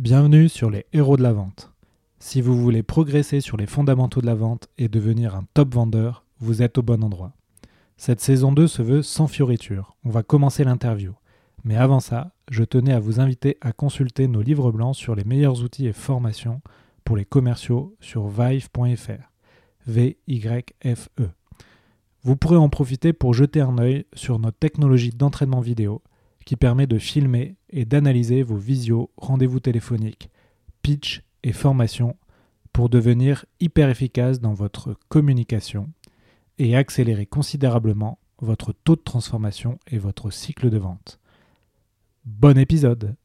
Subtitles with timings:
[0.00, 1.74] Bienvenue sur les héros de la vente.
[2.20, 6.24] Si vous voulez progresser sur les fondamentaux de la vente et devenir un top vendeur,
[6.38, 7.34] vous êtes au bon endroit.
[7.98, 9.94] Cette saison 2 se veut sans fioriture.
[10.02, 11.12] On va commencer l'interview.
[11.64, 15.24] Mais avant ça, je tenais à vous inviter à consulter nos livres blancs sur les
[15.24, 16.62] meilleurs outils et formations
[17.04, 19.30] pour les commerciaux sur vive.fr.
[19.86, 21.28] V-Y-F-E.
[22.22, 26.00] Vous pourrez en profiter pour jeter un œil sur notre technologie d'entraînement vidéo
[26.46, 30.30] qui permet de filmer et d'analyser vos visios, rendez-vous téléphoniques,
[30.82, 32.16] pitch et formation
[32.72, 35.88] pour devenir hyper efficace dans votre communication
[36.58, 41.18] et accélérer considérablement votre taux de transformation et votre cycle de vente.
[42.24, 43.16] Bon épisode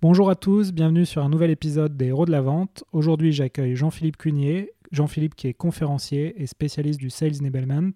[0.00, 2.84] Bonjour à tous, bienvenue sur un nouvel épisode des Héros de la Vente.
[2.92, 7.90] Aujourd'hui j'accueille Jean-Philippe Cunier, Jean-Philippe qui est conférencier et spécialiste du Sales Enablement.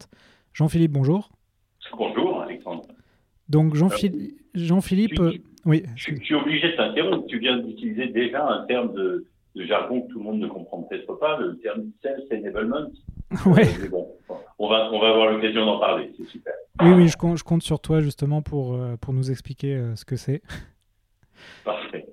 [0.53, 1.31] Jean-Philippe, bonjour.
[1.97, 2.83] Bonjour Alexandre.
[3.49, 5.23] Donc Jean-Philippe, Jean-Philippe,
[5.65, 5.85] oui.
[5.97, 7.27] Je, suis obligé de t'interrompre.
[7.27, 11.15] Tu viens d'utiliser déjà un terme de, jargon que tout le monde ne comprend peut-être
[11.19, 12.91] pas, le terme Sales Enablement.
[13.47, 13.67] Ouais.
[13.83, 14.09] Euh, bon,
[14.59, 16.53] on va, on va avoir l'occasion d'en parler, c'est super.
[16.83, 20.05] Oui, oui, je compte, je compte sur toi justement pour, euh, pour nous expliquer ce
[20.05, 20.43] que c'est.
[21.65, 22.07] Parfait.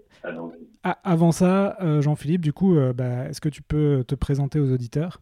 [0.82, 5.20] Ah, avant ça, Jean-Philippe, du coup, bah, est-ce que tu peux te présenter aux auditeurs?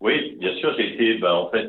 [0.00, 0.74] Oui, bien sûr.
[0.78, 1.68] J'ai été, bah, en fait,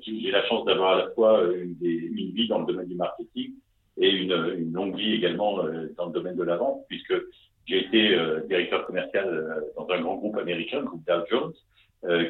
[0.00, 3.52] j'ai la chance d'avoir à la fois une, une, vie dans le domaine du marketing
[3.98, 7.14] et une, une longue vie également euh, dans le domaine de la vente, puisque
[7.66, 11.52] j'ai été euh, directeur commercial euh, dans un grand groupe américain, le groupe Dow Jones,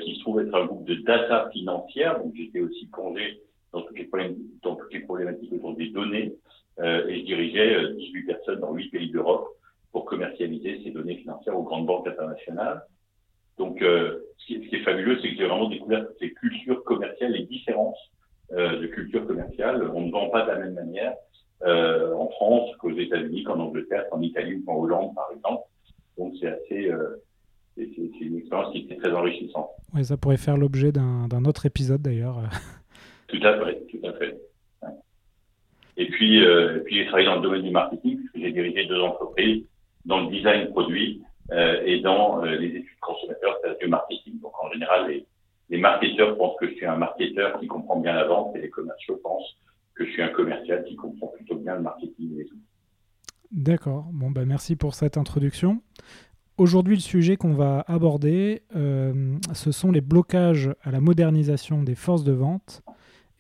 [0.03, 2.19] qui se trouve être un groupe de data financière.
[2.19, 4.09] Donc j'étais aussi plongé dans toutes les,
[4.63, 6.33] toutes problématiques autour des données
[6.79, 9.49] et je dirigeais 18 personnes dans 8 pays d'Europe
[9.93, 12.83] pour commercialiser ces données financières aux grandes banques internationales.
[13.59, 17.45] Donc, euh, ce, qui, est fabuleux, c'est que j'ai vraiment découvert ces cultures commerciales, les
[17.45, 17.99] différences
[18.53, 19.91] euh, de culture commerciale.
[19.95, 21.15] On ne vend pas de la même manière
[21.67, 25.65] euh, en France qu'aux États-Unis, qu'en Angleterre, qu'en Italie ou qu'en Hollande, par exemple.
[26.17, 27.23] Donc, c'est assez, euh,
[27.77, 27.85] c'est
[28.21, 29.71] une expérience qui est très enrichissante.
[29.95, 32.39] Oui, ça pourrait faire l'objet d'un autre épisode d'ailleurs.
[33.29, 34.39] tout à fait, tout à fait.
[35.99, 39.01] Et puis, euh, puis j'ai travaillé dans le domaine du marketing, puisque j'ai dirigé deux
[39.01, 39.65] entreprises
[40.05, 41.23] dans le design produit
[41.53, 44.41] et dans les études consommateurs, c'est du marketing.
[44.41, 45.25] Donc en général, les,
[45.71, 48.71] les marketeurs pensent que je suis un marketeur qui comprend bien la vente et les
[48.71, 49.57] commerciaux pensent
[49.97, 52.63] que je suis un commercial qui comprend plutôt bien le marketing et outils.
[53.51, 54.09] D'accord.
[54.13, 55.81] Bon, bah, merci pour cette introduction.
[56.59, 61.95] Aujourd'hui, le sujet qu'on va aborder, euh, ce sont les blocages à la modernisation des
[61.95, 62.83] forces de vente.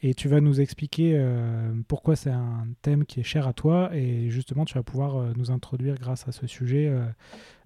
[0.02, 3.90] Et tu vas nous expliquer euh, pourquoi c'est un thème qui est cher à toi.
[3.94, 6.92] Et justement, tu vas pouvoir euh, nous introduire grâce à ce sujet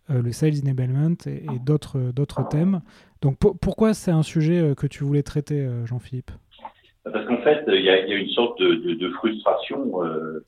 [0.09, 2.81] le sales enablement et, d'autres, thèmes.
[3.21, 6.33] Donc pourquoi c'est un sujet que tu voulais traiter, Jean-Philippe?
[7.05, 10.45] Parce qu'en fait, il y a, y a, une sorte de, de, de frustration euh,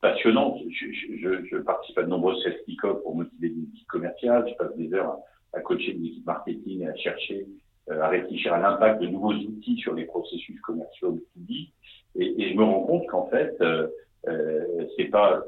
[0.00, 0.60] passionnante.
[0.70, 2.60] Je, je, je, participe à de nombreuses sales
[3.02, 4.46] pour motiver des équipes commerciales.
[4.48, 5.16] Je passe des heures
[5.52, 7.46] à, coacher des équipes marketing et à chercher
[7.88, 11.70] à réfléchir à l'impact de nouveaux outils sur les processus commerciaux B2B.
[12.16, 13.56] Et, et je me rends compte qu'en fait,
[14.28, 15.44] euh, c'est pas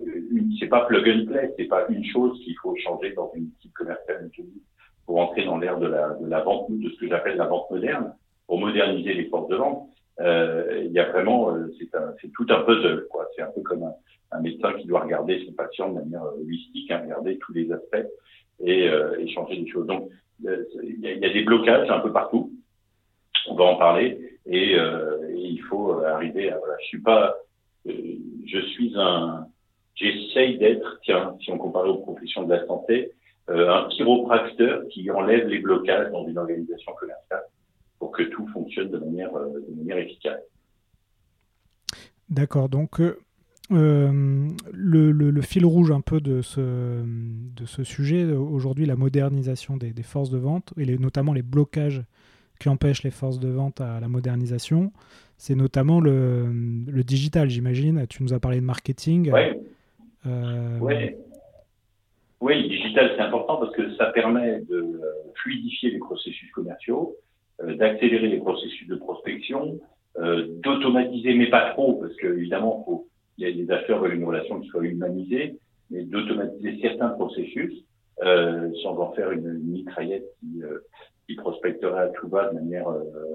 [0.60, 3.72] c'est pas plug and play, c'est pas une chose qu'il faut changer dans une équipe
[3.72, 4.30] commerciale
[5.04, 7.70] pour entrer dans l'ère de la, de la vente, de ce que j'appelle la vente
[7.70, 8.14] moderne,
[8.48, 9.88] pour moderniser les forces de vente.
[10.18, 13.06] Euh, il y a vraiment, euh, c'est tout un puzzle.
[13.36, 13.94] C'est un peu comme un,
[14.32, 18.08] un, médecin qui doit regarder son patient de manière holistique, hein, regarder tous les aspects
[18.64, 19.86] et, euh, et changer des choses.
[19.86, 20.10] Donc,
[20.44, 22.52] euh, il y, a, y, a, des blocages un peu partout.
[23.48, 24.78] On va en parler et, et
[25.36, 26.58] il faut arriver à.
[26.58, 27.36] Voilà, je suis pas
[27.86, 29.46] je suis un,
[29.94, 33.12] j'essaye d'être, tiens, si on compare aux professions de la santé,
[33.50, 37.44] euh, un chiropracteur qui enlève les blocages dans une organisation commerciale
[37.98, 40.40] pour que tout fonctionne de manière, euh, de manière efficace.
[42.28, 46.60] D'accord, donc euh, le, le, fil rouge un peu de ce,
[47.02, 51.42] de ce sujet, aujourd'hui, la modernisation des, des, forces de vente, et les, notamment les
[51.42, 52.02] blocages
[52.60, 54.92] qui empêchent les forces de vente à la modernisation
[55.38, 56.46] c'est notamment le,
[56.86, 58.06] le digital, j'imagine.
[58.08, 59.30] Tu nous as parlé de marketing.
[59.32, 59.40] Oui.
[60.26, 60.78] Euh...
[62.40, 67.16] Oui, le digital, c'est important parce que ça permet de euh, fluidifier les processus commerciaux,
[67.16, 67.27] euh,
[67.62, 69.78] d'accélérer les processus de prospection,
[70.18, 74.14] euh, d'automatiser, mais pas trop, parce que évidemment, faut, il y a des acheteurs veulent
[74.14, 75.56] une relation qui soit humanisée,
[75.90, 77.72] mais d'automatiser certains processus
[78.22, 80.60] euh, sans en faire une, une mitraillette qui,
[81.26, 82.88] qui prospecterait à tout va de manière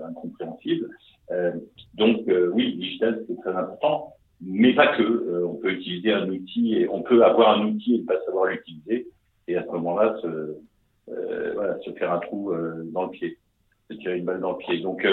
[0.07, 0.89] incompréhensible.
[1.31, 1.51] Euh,
[1.95, 5.03] donc euh, oui, digital c'est très important, mais pas que.
[5.03, 8.19] Euh, on peut utiliser un outil et on peut avoir un outil et ne pas
[8.25, 9.07] savoir l'utiliser,
[9.47, 10.57] et à ce moment-là se,
[11.53, 12.53] voilà, se faire un trou
[12.91, 13.37] dans le pied,
[13.89, 14.80] se tirer une balle dans le pied.
[14.80, 15.06] Donc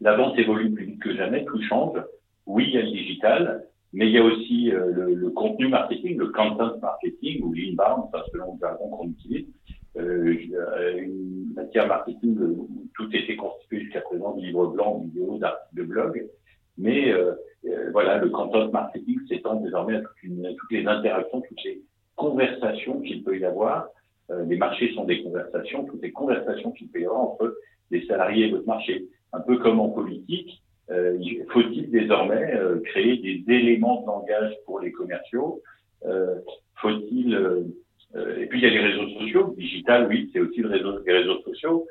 [0.00, 1.98] la vente évolue plus vite que jamais, tout change.
[2.46, 6.16] Oui, il y a le digital, mais il y a aussi euh, le, contenu marketing,
[6.16, 9.46] le content marketing ou l'inbound, selon le jargon qu'on utilise.
[9.96, 10.36] Euh,
[10.98, 15.74] une matière marketing où tout était constitué jusqu'à présent de livres blancs, de vidéos, d'articles
[15.74, 16.26] de blog.
[16.78, 17.34] Mais euh,
[17.92, 21.82] voilà, le content marketing s'étend désormais à toutes les interactions, toutes les
[22.16, 23.88] conversations qu'il peut y avoir.
[24.46, 27.56] Les marchés sont des conversations, toutes les conversations qu'il peut y avoir entre
[27.90, 29.06] les salariés et votre marché.
[29.32, 31.18] Un peu comme en politique, euh,
[31.50, 35.62] faut-il désormais euh, créer des éléments de langage pour les commerciaux
[36.04, 36.40] euh,
[36.76, 37.66] Faut-il
[38.40, 41.86] et puis il y a les réseaux sociaux, digital, oui, c'est aussi les réseaux sociaux.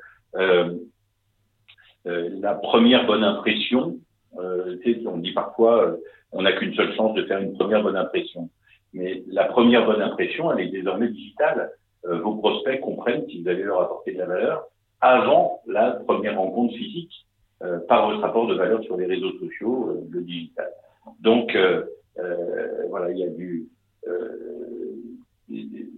[2.04, 3.98] la première bonne impression,
[4.34, 5.96] on dit parfois,
[6.32, 8.50] on n'a qu'une seule chance de faire une première bonne impression.
[8.92, 11.70] Mais la première bonne impression, elle est désormais digitale.
[12.04, 14.64] Vos prospects comprennent si vous allez leur apporter de la valeur
[15.00, 17.26] avant la première rencontre physique.
[17.62, 20.70] Euh, par votre rapport de valeur sur les réseaux sociaux, euh, le digital.
[21.20, 21.84] Donc euh,
[22.88, 23.68] voilà, il y a du
[25.50, 25.88] il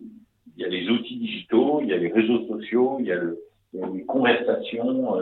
[0.56, 3.38] y a les outils digitaux, il y a les réseaux sociaux, il y a, le,
[3.74, 5.16] y a les conversations.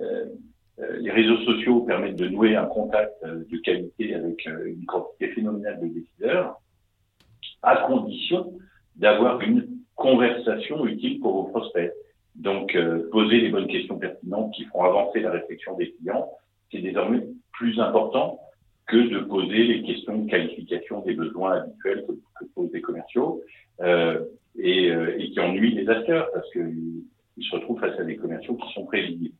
[0.00, 0.24] Euh,
[1.00, 5.88] les réseaux sociaux permettent de nouer un contact de qualité avec une quantité phénoménale de
[5.88, 6.60] décideurs,
[7.62, 8.52] à condition
[8.96, 11.92] d'avoir une conversation utile pour vos prospects.
[12.36, 16.30] Donc, euh, poser les bonnes questions pertinentes qui feront avancer la réflexion des clients,
[16.70, 18.40] c'est désormais plus important
[18.86, 23.42] que de poser les questions de qualification des besoins habituels que, que posent les commerciaux
[23.80, 24.24] euh,
[24.56, 27.02] et, euh, et, qui ennuient les acheteurs parce qu'ils
[27.42, 29.34] se retrouvent face à des commerciaux qui sont prévisibles.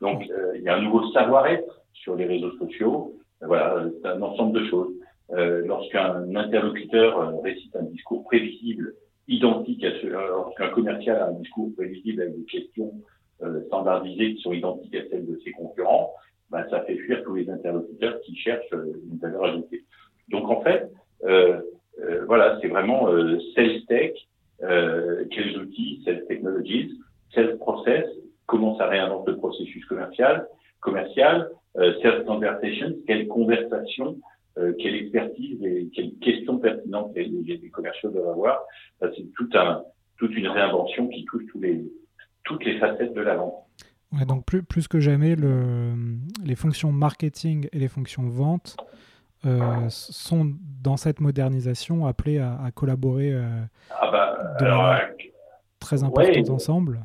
[0.00, 3.14] Donc, euh, il y a un nouveau savoir-être sur les réseaux sociaux.
[3.42, 4.94] Voilà, c'est un ensemble de choses.
[5.30, 8.94] Lorsqu'un interlocuteur récite un discours prévisible
[9.28, 12.92] identique à ce, lorsqu'un commercial a un discours prévisible avec des questions
[13.42, 16.12] euh, standardisées qui sont identiques à celles de ses concurrents,
[16.50, 19.84] ben, ça fait fuir tous les interlocuteurs qui cherchent euh, une valeur ajoutée.
[20.30, 20.90] Donc en fait,
[21.24, 21.60] euh,
[22.00, 24.12] euh voilà, c'est vraiment euh, sales tech,
[24.62, 26.98] euh, quels outils, sales technologies,
[27.34, 28.06] sales process,
[28.46, 30.48] comment ça réinvente le processus commercial,
[30.80, 34.16] commercial, sales conversation, quelle conversation
[34.58, 38.60] euh, quelle expertise et quelles questions pertinentes les, les commerciaux doivent avoir.
[39.00, 39.82] C'est tout un,
[40.16, 41.84] toute une réinvention qui touche tous les,
[42.44, 43.54] toutes les facettes de la vente.
[44.12, 45.92] Ouais, donc plus, plus que jamais, le,
[46.44, 48.76] les fonctions marketing et les fonctions vente
[49.46, 50.52] euh, sont
[50.82, 53.42] dans cette modernisation appelées à, à collaborer euh,
[53.90, 55.10] ah bah, de manière
[55.78, 57.00] très importante ensemble.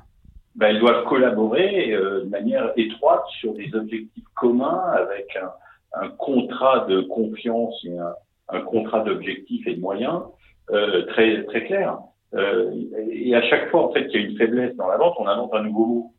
[0.55, 5.49] Ben, elles doivent collaborer de manière étroite sur des objectifs communs avec un,
[5.93, 8.13] un contrat de confiance et un,
[8.49, 10.21] un contrat d'objectifs et de moyens
[10.71, 11.97] euh, très très clair.
[12.33, 12.71] Euh,
[13.11, 15.27] et à chaque fois, en fait, qu'il y a une faiblesse dans la vente, on
[15.27, 16.13] invente un nouveau mot.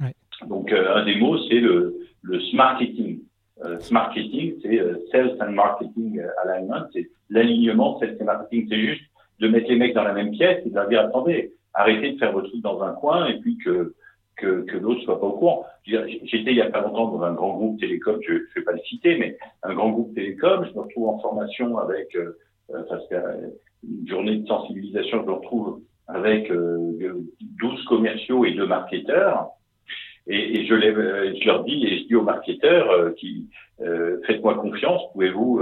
[0.00, 0.12] Ouais.
[0.48, 3.20] Donc, euh, un des mots, c'est le, le smarketing.
[3.64, 8.66] Euh, smarketing, c'est euh, sales and marketing alignment, c'est l'alignement sales and marketing.
[8.68, 9.02] C'est juste
[9.38, 12.18] de mettre les mecs dans la même pièce et de leur dire attendez, arrêtez de
[12.18, 13.94] faire votre truc dans un coin et puis que
[14.36, 15.66] que, que l'autre soit pas au courant.
[15.84, 18.72] J'étais il y a pas longtemps dans un grand groupe télécom, je ne vais pas
[18.72, 22.36] le citer, mais un grand groupe télécom, je me retrouve en formation avec, euh,
[22.68, 23.48] parce euh,
[23.82, 26.92] une journée de sensibilisation, je me retrouve avec euh,
[27.40, 29.48] 12 commerciaux et deux marketeurs.
[30.28, 33.48] Et, et je, euh, je, leur dis, et je dis aux marketeurs euh, qui
[34.26, 35.60] faites-moi confiance, pouvez-vous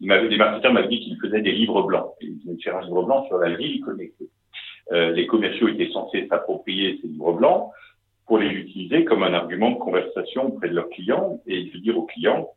[0.00, 2.10] Les marketeurs m'avaient dit qu'ils faisaient des livres blancs.
[2.20, 4.28] Ils venaient faire un livre blanc sur la ville connectée.
[4.92, 7.70] les commerciaux étaient censés s'approprier ces livres blancs
[8.26, 11.98] pour les utiliser comme un argument de conversation auprès de leurs clients et de dire
[11.98, 12.50] aux clients,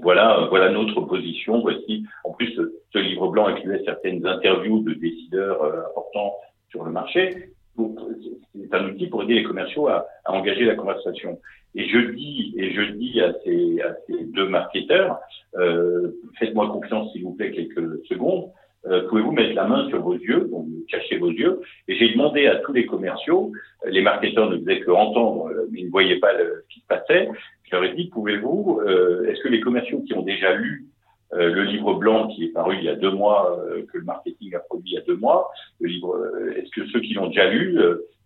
[0.00, 1.60] voilà, voilà notre position.
[1.60, 2.58] Voici, en plus,
[2.92, 6.34] ce livre blanc incluait certaines interviews de décideurs euh, importants
[6.70, 7.50] sur le marché.
[7.76, 11.38] C'est un outil pour aider les commerciaux à, à, engager la conversation.
[11.74, 15.18] Et je dis, et je dis à ces, à ces deux marketeurs,
[15.56, 18.50] euh, faites-moi confiance s'il vous plaît quelques secondes.
[18.86, 22.46] Euh, pouvez-vous mettre la main sur vos yeux, donc cacher vos yeux Et j'ai demandé
[22.46, 23.52] à tous les commerciaux,
[23.86, 26.80] euh, les marketeurs ne faisaient que entendre, euh, mais ils ne voyaient pas ce qui
[26.80, 27.28] se passait.
[27.64, 28.82] Je leur ai dit, pouvez-vous,
[29.28, 30.86] est-ce que les commerciaux qui ont déjà lu
[31.34, 33.58] le livre blanc qui est paru il y a deux mois,
[33.90, 35.48] que le marketing a produit il y a deux mois,
[35.80, 37.78] le livre, est-ce que ceux qui l'ont déjà lu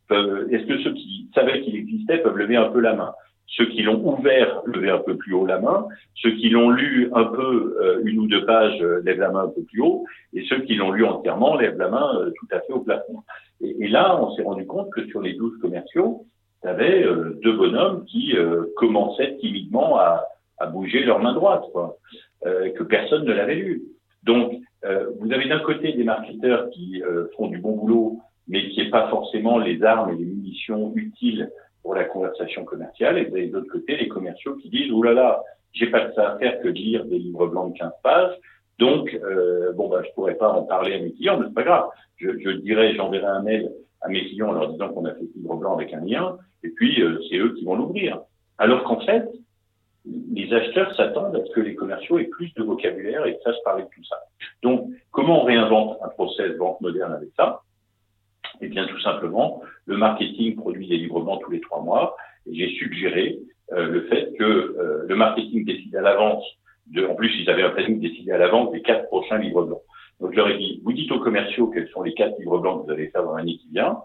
[0.08, 3.12] peuvent, est-ce que ceux qui savaient qu'il existait peuvent lever un peu la main?
[3.48, 5.86] Ceux qui l'ont ouvert, levez un peu plus haut la main.
[6.16, 9.44] Ceux qui l'ont lu un peu, euh, une ou deux pages, euh, lèvent la main
[9.44, 10.04] un peu plus haut.
[10.32, 13.22] Et ceux qui l'ont lu entièrement lèvent la main euh, tout à fait au plafond.
[13.60, 16.26] Et, là, on s'est rendu compte que sur les douze commerciaux,
[16.62, 17.06] il y avait
[17.42, 18.34] deux bonhommes qui
[18.76, 20.24] commençaient timidement à,
[20.58, 21.96] à, bouger leur main droite, quoi,
[22.42, 23.84] que personne ne l'avait lu.
[24.24, 27.02] Donc, vous avez d'un côté des marketeurs qui
[27.36, 31.50] font du bon boulot, mais qui n'aient pas forcément les armes et les munitions utiles
[31.86, 35.14] pour la conversation commerciale, et vous avez de l'autre côté les commerciaux qui disent, oulala,
[35.14, 37.78] là là, j'ai pas que ça à faire que de lire des livres blancs de
[37.78, 38.36] 15 pages.
[38.80, 41.62] Donc, euh, bon, bah, je pourrais pas en parler à mes clients, mais c'est pas
[41.62, 41.88] grave.
[42.16, 45.26] Je, je dirais, j'enverrai un mail à mes clients en leur disant qu'on a fait
[45.32, 48.20] ce livre blanc avec un lien, et puis euh, c'est eux qui vont l'ouvrir.
[48.58, 49.24] Alors qu'en fait,
[50.04, 53.84] les acheteurs s'attendent à ce que les commerciaux aient plus de vocabulaire et sachent parler
[53.84, 54.16] de tout ça.
[54.64, 57.60] Donc, comment on réinvente un process vente moderne avec ça?
[58.60, 62.16] Eh bien, tout simplement, le marketing produit des blancs tous les trois mois.
[62.46, 63.38] Et j'ai suggéré
[63.72, 66.44] euh, le fait que euh, le marketing décide à l'avance.
[66.86, 69.82] De, en plus, ils avaient un planning décidé à l'avance des quatre prochains livres blancs.
[70.20, 72.80] Donc, je leur ai dit, vous dites aux commerciaux quels sont les quatre livres blancs
[72.80, 73.98] que vous allez faire dans l'année qui vient.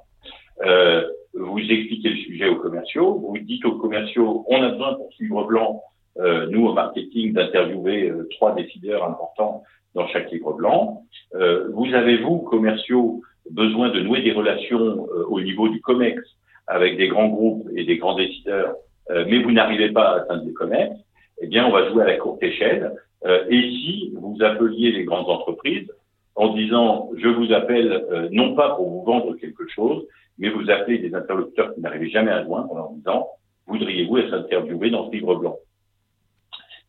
[0.66, 3.16] Euh, vous expliquez le sujet aux commerciaux.
[3.16, 5.82] Vous dites aux commerciaux, on a besoin pour ce livre blanc,
[6.20, 9.64] euh, nous au marketing, d'interviewer euh, trois décideurs importants
[9.96, 11.04] dans chaque livre blanc.
[11.36, 16.22] Euh, vous avez, vous, commerciaux, besoin de nouer des relations au niveau du COMEX
[16.68, 18.76] avec des grands groupes et des grands décideurs
[19.12, 21.00] euh, mais vous n'arrivez pas à atteindre les commerces,
[21.42, 22.94] eh bien, on va jouer à la courte échelle.
[23.26, 25.92] Euh, et si vous appeliez les grandes entreprises
[26.36, 30.06] en disant, je vous appelle euh, non pas pour vous vendre quelque chose,
[30.38, 33.28] mais vous appelez des interlocuteurs qui n'arrivaient jamais à joindre en leur disant,
[33.68, 35.58] voudriez-vous être interviewé dans ce livre blanc?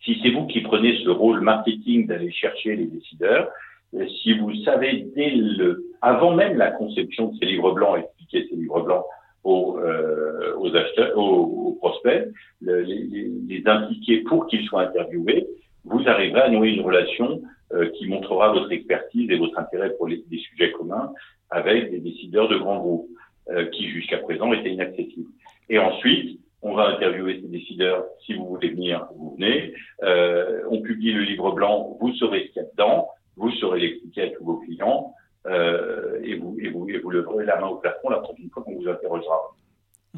[0.05, 3.49] Si c'est vous qui prenez ce rôle marketing d'aller chercher les décideurs,
[3.93, 8.57] si vous savez dès le, avant même la conception de ces livres blancs, expliquer ces
[8.57, 9.05] livres blancs
[9.45, 12.29] aux, euh, aux acheteurs, aux, prospects,
[12.61, 15.47] les, les, les, impliquer pour qu'ils soient interviewés,
[15.85, 20.07] vous arriverez à nouer une relation euh, qui montrera votre expertise et votre intérêt pour
[20.07, 21.13] les, les sujets communs
[21.51, 23.09] avec des décideurs de grands groupes
[23.51, 25.31] euh, qui jusqu'à présent étaient inaccessibles.
[25.69, 28.05] Et ensuite, on va interviewer ces décideurs.
[28.25, 29.75] Si vous voulez venir, vous venez.
[30.03, 31.97] Euh, on publie le livre blanc.
[32.01, 33.09] Vous saurez ce qu'il y a dedans.
[33.37, 35.15] Vous saurez l'expliquer à tous vos clients.
[35.47, 38.63] Euh, et, vous, et, vous, et vous leverez la main au plafond la prochaine fois
[38.63, 39.55] qu'on vous interrogera.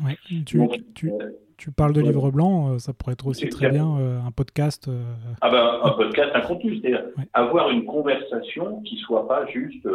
[0.05, 3.71] Ouais, tu, tu, euh, tu, parles de livre blanc, euh, ça pourrait être aussi très
[3.71, 4.91] bien un podcast.
[5.41, 9.89] Ah ben, un podcast, un contenu, c'est-à-dire avoir une conversation qui soit pas juste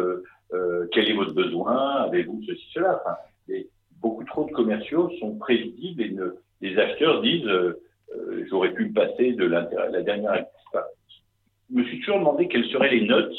[0.92, 3.00] quel est votre besoin, avez-vous ceci, cela.
[3.04, 3.54] Enfin,
[4.00, 7.48] beaucoup trop de commerciaux sont prévisibles et ne, les acheteurs disent
[8.48, 10.46] j'aurais pu me passer de la dernière.
[11.70, 13.34] Je me suis toujours demandé quelles seraient les notes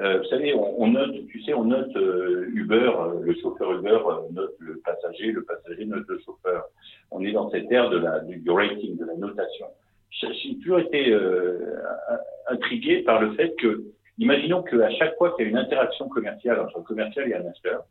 [0.00, 3.72] euh, vous savez, on, on, note, tu sais, on note euh, Uber, euh, le chauffeur
[3.74, 3.98] Uber
[4.32, 6.64] note le passager, le passager note le chauffeur.
[7.12, 9.66] On est dans cette ère de la, du, rating, de la notation.
[10.10, 11.12] J'ai toujours été
[12.48, 13.84] intrigué par le fait que,
[14.18, 17.44] imaginons qu'à chaque fois qu'il y a une interaction commerciale entre un commercial et un
[17.44, 17.84] acheteur,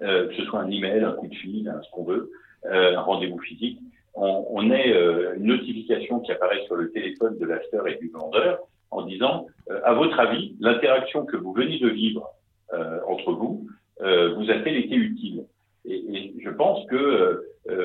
[0.00, 2.30] que ce soit un email, un coup de fil, ce qu'on veut,
[2.64, 3.80] un rendez-vous physique,
[4.14, 4.90] on, on ait
[5.36, 8.60] une notification qui apparaît sur le téléphone de l'acheteur et du vendeur
[8.90, 12.28] en disant, euh, à votre avis, l'interaction que vous venez de vivre
[12.72, 13.66] euh, entre vous
[14.00, 15.44] euh, vous a-t-elle été utile?
[15.84, 17.44] Et, je pense que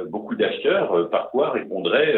[0.10, 2.16] beaucoup d'acheteurs parfois répondraient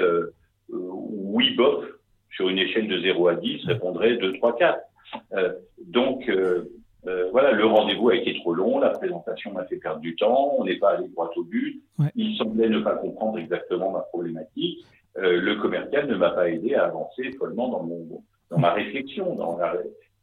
[0.70, 1.86] oui, bof,
[2.32, 4.80] sur une échelle de 0 à 10, répondraient 2, 3, 4.
[5.88, 6.30] donc,
[7.32, 10.66] voilà, le rendez-vous a été trop long, la présentation m'a fait perdre du temps, on
[10.66, 11.82] n'est pas allé droit au but,
[12.16, 14.86] il semblait ne pas comprendre exactement ma problématique,
[15.16, 19.58] le commercial ne m'a pas aidé à avancer follement dans mon, dans ma réflexion, dans
[19.58, 19.76] la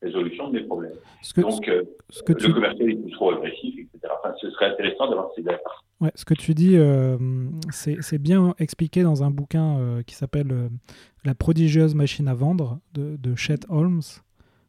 [0.02, 0.92] résolution de mes problèmes.
[1.34, 4.12] Que, Donc, euh, ce que le commercial est trop agressif, etc.
[4.18, 5.60] Enfin, ce serait intéressant d'avoir ces dates.
[6.00, 7.16] Ouais, ce que tu dis, euh,
[7.70, 10.52] c'est bien expliqué dans un bouquin euh, qui s'appelle
[11.24, 14.00] La prodigieuse machine à vendre de, de Chet Holmes.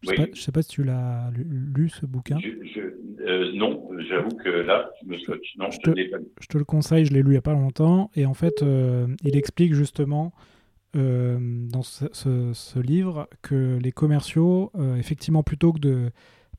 [0.04, 2.38] Je ne sais, pas si tu l'as lu, ce bouquin.
[2.40, 5.16] Je, non, j'avoue que là, je, me
[5.58, 6.26] non, je, te, pas lu.
[6.42, 8.12] je te le conseille, je l'ai lu il n'y a pas longtemps.
[8.16, 8.64] Et en fait,
[9.24, 10.34] il explique justement
[10.96, 16.12] euh, dans ce, livre que les commerciaux, euh, effectivement, plutôt que de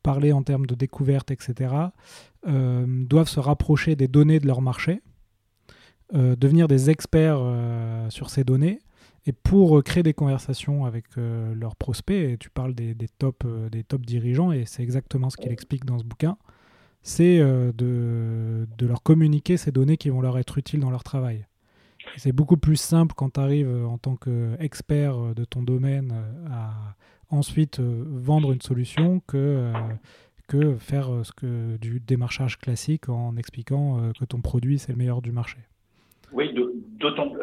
[0.03, 1.73] parler en termes de découverte, etc.,
[2.45, 5.01] euh, doivent se rapprocher des données de leur marché,
[6.13, 7.41] devenir des experts
[8.09, 8.79] sur ces données,
[9.25, 14.05] et pour créer des conversations avec leurs prospects, et tu parles des, top, des top
[14.05, 16.37] dirigeants, et c'est exactement ce qu'il explique dans ce bouquin,
[17.01, 21.45] c'est de, leur communiquer ces données qui vont leur être utiles dans leur travail.
[22.17, 26.13] C'est beaucoup plus simple quand tu arrives euh, en tant qu'expert euh, de ton domaine
[26.13, 26.95] euh, à
[27.29, 29.73] ensuite vendre une solution que,
[30.47, 31.09] que faire
[31.81, 35.57] du démarchage classique en expliquant que ton produit c'est le meilleur du marché.
[36.31, 36.53] Oui,
[36.99, 37.33] d'autant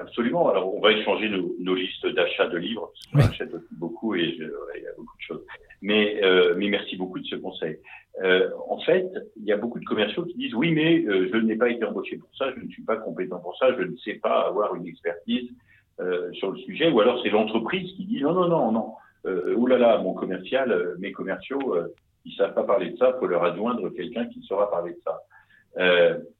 [0.00, 0.48] absolument.
[0.48, 2.92] Alors on va échanger nos, listes d'achat de livres.
[3.12, 5.44] Parce que j'achète beaucoup et il y a beaucoup de choses.
[5.82, 6.20] Mais,
[6.56, 7.78] mais merci beaucoup de ce conseil.
[8.22, 11.36] Euh, en fait, il y a beaucoup de commerciaux qui disent oui, mais euh, je
[11.38, 13.96] n'ai pas été embauché pour ça, je ne suis pas compétent pour ça, je ne
[13.96, 15.50] sais pas avoir une expertise
[16.00, 18.92] euh, sur le sujet, ou alors c'est l'entreprise qui dit non, non, non, non,
[19.26, 21.92] euh, oulala, mon commercial, euh, mes commerciaux, euh,
[22.24, 25.20] ils savent pas parler de ça, faut leur adjoindre quelqu'un qui saura parler de ça.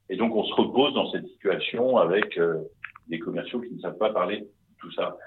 [0.09, 2.39] et donc on se repose dans cette situation avec
[3.07, 4.47] des commerciaux qui ne savent pas parler de
[4.79, 5.17] tout ça.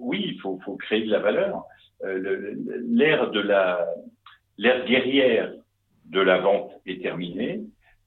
[0.00, 1.64] oui, il faut, faut, créer de la valeur.
[2.04, 3.86] L'ère de la
[4.56, 5.52] l'ère guerrière
[6.06, 7.60] de la vente est terminée.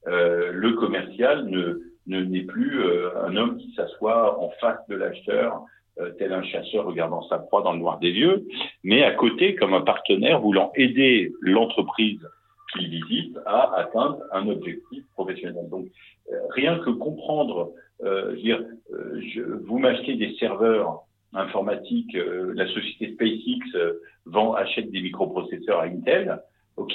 [0.06, 2.82] le commercial ne n'est plus
[3.16, 5.64] un homme qui s'assoit en face de l'acheteur
[6.00, 8.46] euh, tel un chasseur regardant sa proie dans le noir des yeux,
[8.82, 12.26] mais à côté comme un partenaire voulant aider l'entreprise
[12.72, 15.68] qu'il visite à atteindre un objectif professionnel.
[15.70, 15.86] Donc
[16.30, 23.14] euh, rien que comprendre, euh, dire, euh, je, vous m'achetez des serveurs informatiques, la société
[23.14, 26.42] SpaceX vend achète des microprocesseurs à Intel,
[26.76, 26.94] ok,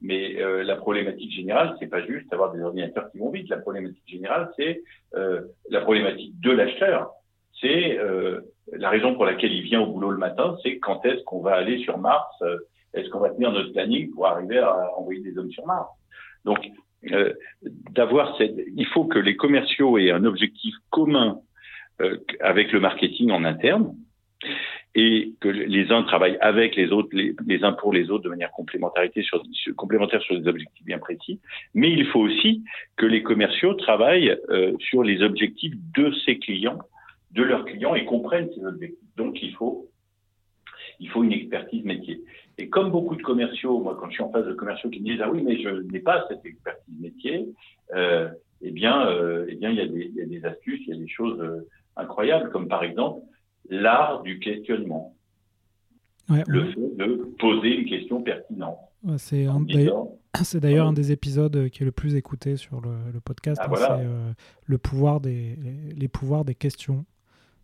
[0.00, 3.48] mais la problématique générale, c'est pas juste avoir des ordinateurs qui vont vite.
[3.48, 7.12] La problématique générale, c'est la problématique de l'acheteur
[7.60, 8.40] c'est euh,
[8.72, 11.54] la raison pour laquelle il vient au boulot le matin, c'est quand est-ce qu'on va
[11.54, 12.58] aller sur Mars, euh,
[12.96, 15.88] est-ce qu'on va tenir notre planning pour arriver à envoyer des hommes sur Mars?
[16.44, 16.58] Donc,
[17.12, 17.32] euh,
[17.90, 21.40] d'avoir cette, il faut que les commerciaux aient un objectif commun
[22.00, 23.94] euh, avec le marketing en interne
[24.94, 28.50] et que les uns travaillent avec les autres, les, uns pour les autres de manière
[28.50, 29.42] complémentarité sur,
[29.76, 31.38] complémentaire sur des objectifs bien précis.
[31.74, 32.64] Mais il faut aussi
[32.96, 36.78] que les commerciaux travaillent euh, sur les objectifs de ses clients
[37.36, 39.16] de leurs clients et comprennent ces objectifs.
[39.16, 39.90] Donc, il faut,
[40.98, 42.20] il faut une expertise métier.
[42.58, 45.04] Et comme beaucoup de commerciaux, moi, quand je suis en face de commerciaux qui me
[45.04, 47.48] disent ah oui, mais je n'ai pas cette expertise métier,
[47.94, 48.28] euh,
[48.62, 50.94] eh bien, euh, eh bien, il y, a des, il y, a des, astuces, il
[50.94, 53.22] y a des choses euh, incroyables, comme par exemple
[53.68, 55.14] l'art du questionnement.
[56.30, 56.72] Ouais, le ouais.
[56.72, 58.78] fait de poser une question pertinente.
[59.18, 59.46] C'est
[60.42, 63.60] c'est d'ailleurs un des épisodes qui est le plus écouté sur le, le podcast.
[63.60, 63.98] Ah, hein, voilà.
[63.98, 65.56] C'est le pouvoir des
[65.94, 67.04] les pouvoirs des questions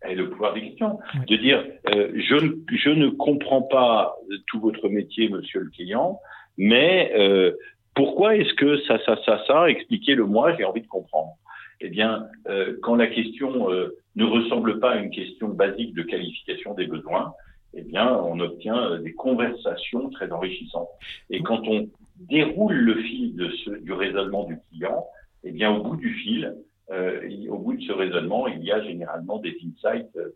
[0.07, 0.99] et le pouvoir des questions.
[1.27, 1.63] De dire,
[1.95, 4.15] euh, je, ne, je ne comprends pas
[4.47, 6.19] tout votre métier, monsieur le client,
[6.57, 7.53] mais euh,
[7.95, 11.33] pourquoi est-ce que ça, ça, ça, ça, expliquez-le-moi, j'ai envie de comprendre.
[11.79, 16.03] Eh bien, euh, quand la question euh, ne ressemble pas à une question basique de
[16.03, 17.33] qualification des besoins,
[17.75, 20.89] eh bien, on obtient euh, des conversations très enrichissantes.
[21.29, 25.05] Et quand on déroule le fil de ce, du raisonnement du client,
[25.43, 26.55] eh bien, au bout du fil,
[26.89, 30.35] au bout de ce raisonnement, il y a généralement des insights euh,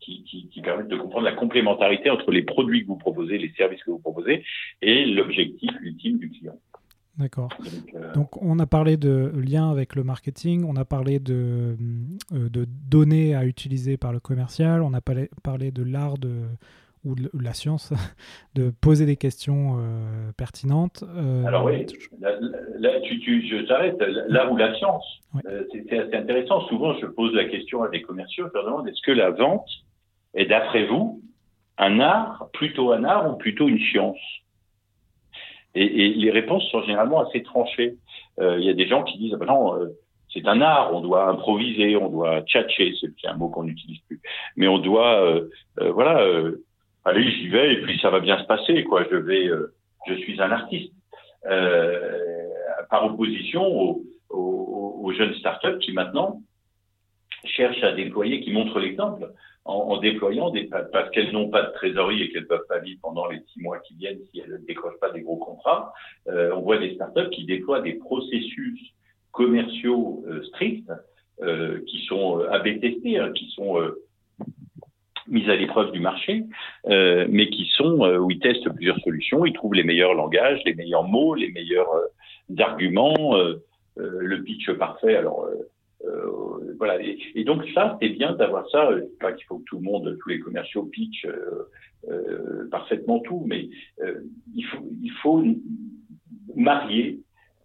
[0.00, 3.52] qui, qui, qui, permettent de comprendre la complémentarité entre les produits que vous proposez, les
[3.56, 4.44] services que vous proposez
[4.80, 6.58] et l'objectif ultime du client.
[7.18, 7.50] D'accord.
[7.58, 8.12] Donc, euh...
[8.14, 11.76] Donc, on a parlé de lien avec le marketing, on a parlé de,
[12.32, 16.46] euh, de données à utiliser par le commercial, on a parlé, parlé de l'art de,
[17.04, 17.92] ou de la science,
[18.54, 21.04] de poser des questions euh, pertinentes.
[21.16, 21.86] Euh, Alors oui,
[22.20, 22.36] là,
[22.78, 23.96] là tu, tu, je t'arrête,
[24.28, 25.04] là où la science,
[25.46, 26.60] euh, c'est assez intéressant.
[26.68, 29.68] Souvent, je pose la question à des commerciaux, je leur demande, est-ce que la vente
[30.34, 31.22] est, d'après vous,
[31.78, 34.20] un art, plutôt un art ou plutôt une science?
[35.74, 37.96] Et, et, les réponses sont généralement assez tranchées.
[38.38, 39.88] Euh, il y a des gens qui disent, ah ben non, euh,
[40.32, 44.20] c'est un art, on doit improviser, on doit tchatcher, c'est un mot qu'on n'utilise plus,
[44.56, 45.40] mais on doit,
[45.76, 46.26] voilà
[47.04, 49.04] allez, j'y vais et puis ça va bien se passer, quoi.
[49.10, 49.74] Je vais, euh,
[50.06, 50.92] je suis un artiste.
[51.46, 52.48] Euh,
[52.88, 56.40] par opposition aux, aux, aux jeunes startups qui maintenant
[57.44, 59.32] cherchent à déployer, qui montrent l'exemple
[59.64, 63.00] en, en, déployant des, parce qu'elles n'ont pas de trésorerie et qu'elles peuvent pas vivre
[63.02, 65.92] pendant les six mois qui viennent si elles ne décrochent pas des gros contrats.
[66.28, 68.80] Euh, on voit des startups qui déploient des processus
[69.30, 70.90] commerciaux euh, stricts
[71.42, 73.80] euh, qui sont euh, AB testés, hein, qui sont
[75.28, 76.44] mises à l'épreuve du marché,
[76.86, 80.60] euh, mais qui sont euh, où ils testent plusieurs solutions, ils trouvent les meilleurs langages,
[80.64, 83.62] les meilleurs mots, les meilleurs euh, arguments, euh,
[83.98, 85.16] euh, le pitch parfait.
[85.16, 85.48] Alors
[86.78, 86.98] voilà.
[87.00, 88.90] Et, donc ça, c'est bien d'avoir ça.
[88.92, 91.28] Je pas qu'il faut que tout le monde, tous les commerciaux pitchent
[92.72, 93.68] parfaitement tout, mais
[94.56, 95.44] il faut il faut
[96.56, 97.20] marier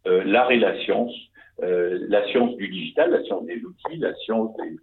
[0.06, 1.16] l'art et la science,
[1.60, 4.78] la science du digital, la science des outils, la science des euh,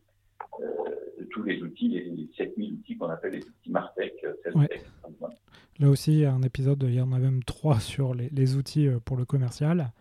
[1.31, 4.69] tous les outils, les, les 7000 outils qu'on appelle les outils Martech, euh, ouais.
[5.81, 8.29] Là aussi, il y a un épisode, il y en a même trois sur les,
[8.31, 9.93] les outils euh, pour le commercial.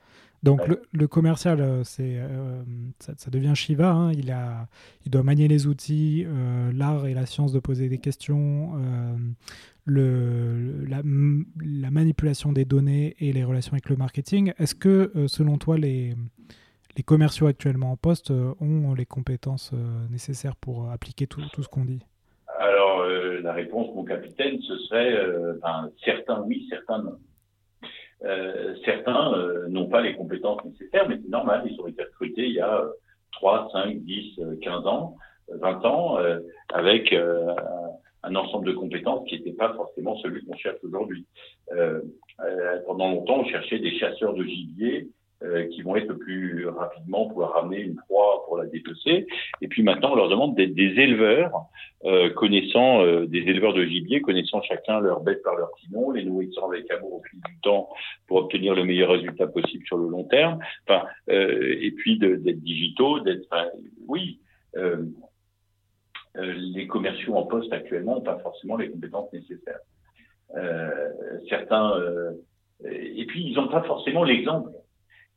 [0.43, 0.67] Donc ouais.
[0.67, 2.61] le, le, commercial, c'est, euh,
[2.99, 3.93] ça, ça, devient Shiva.
[3.93, 4.11] Hein.
[4.11, 4.67] Il, a,
[5.05, 9.15] il doit manier les outils, euh, l'art et la science de poser des questions, euh,
[9.85, 11.01] le, la,
[11.63, 14.51] la, manipulation des données et les relations avec le marketing.
[14.59, 16.13] Est-ce que, selon toi, les,
[16.95, 21.67] les commerciaux actuellement en poste euh, ont les compétences euh, nécessaires pour appliquer tout, ce
[21.67, 22.01] qu'on dit
[22.59, 27.17] Alors, euh, la réponse, mon capitaine, ce serait euh, ben, certains oui, certains non.
[28.23, 32.45] Euh, certains euh, n'ont pas les compétences nécessaires, mais c'est normal, ils ont été recrutés
[32.45, 32.83] il y a
[33.33, 35.17] 3, 5, 10, 15 ans,
[35.49, 36.17] 20 ans,
[36.71, 37.13] avec
[38.23, 41.25] un ensemble de compétences qui n'était pas forcément celui qu'on cherche aujourd'hui.
[42.85, 45.09] pendant longtemps, on cherchait des chasseurs de gibier euh,
[45.71, 49.27] qui vont être plus rapidement pouvoir ramener une proie pour à dépecer.
[49.61, 51.51] Et puis maintenant, on leur demande d'être des éleveurs,
[52.05, 56.23] euh, connaissant euh, des éleveurs de gibier, connaissant chacun leurs bêtes par leur timon, les
[56.23, 57.89] nourrissant avec amour au fil du temps
[58.27, 60.59] pour obtenir le meilleur résultat possible sur le long terme.
[60.87, 63.47] Enfin, euh, et puis d'être digitaux, d'être,
[64.07, 64.39] oui.
[66.35, 69.79] les commerciaux en poste actuellement n'ont pas forcément les compétences nécessaires.
[71.47, 71.93] certains,
[72.85, 74.71] et puis ils n'ont pas forcément l'exemple.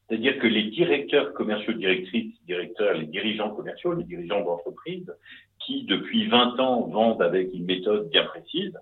[0.08, 5.12] C'est-à-dire que les directeurs commerciaux, directrices, directeurs, les dirigeants commerciaux, les dirigeants d'entreprise,
[5.58, 8.72] qui depuis 20 ans vendent avec une méthode bien précise,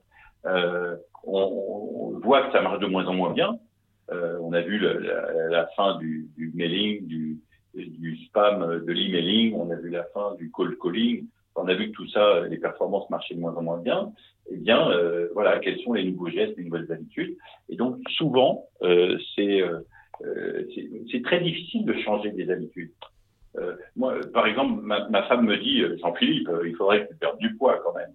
[0.45, 3.59] euh, on, on, voit que ça marche de moins en moins bien.
[4.13, 7.39] Euh, on a vu le, la, la, fin du, du mailing, du,
[7.75, 11.91] du spam, de l'emailing, on a vu la fin du cold calling, on a vu
[11.91, 14.13] que tout ça, les performances marchaient de moins en moins bien.
[14.51, 17.37] Eh bien, euh, voilà, quels sont les nouveaux gestes, les nouvelles habitudes
[17.71, 19.63] Et donc, souvent, euh, c'est
[20.23, 22.93] euh, euh, c'est très difficile de changer des habitudes.
[23.57, 27.19] Euh, moi, par exemple, ma, ma, femme me dit, euh, Jean-Philippe, il faudrait que tu
[27.19, 28.11] perdes du poids quand même.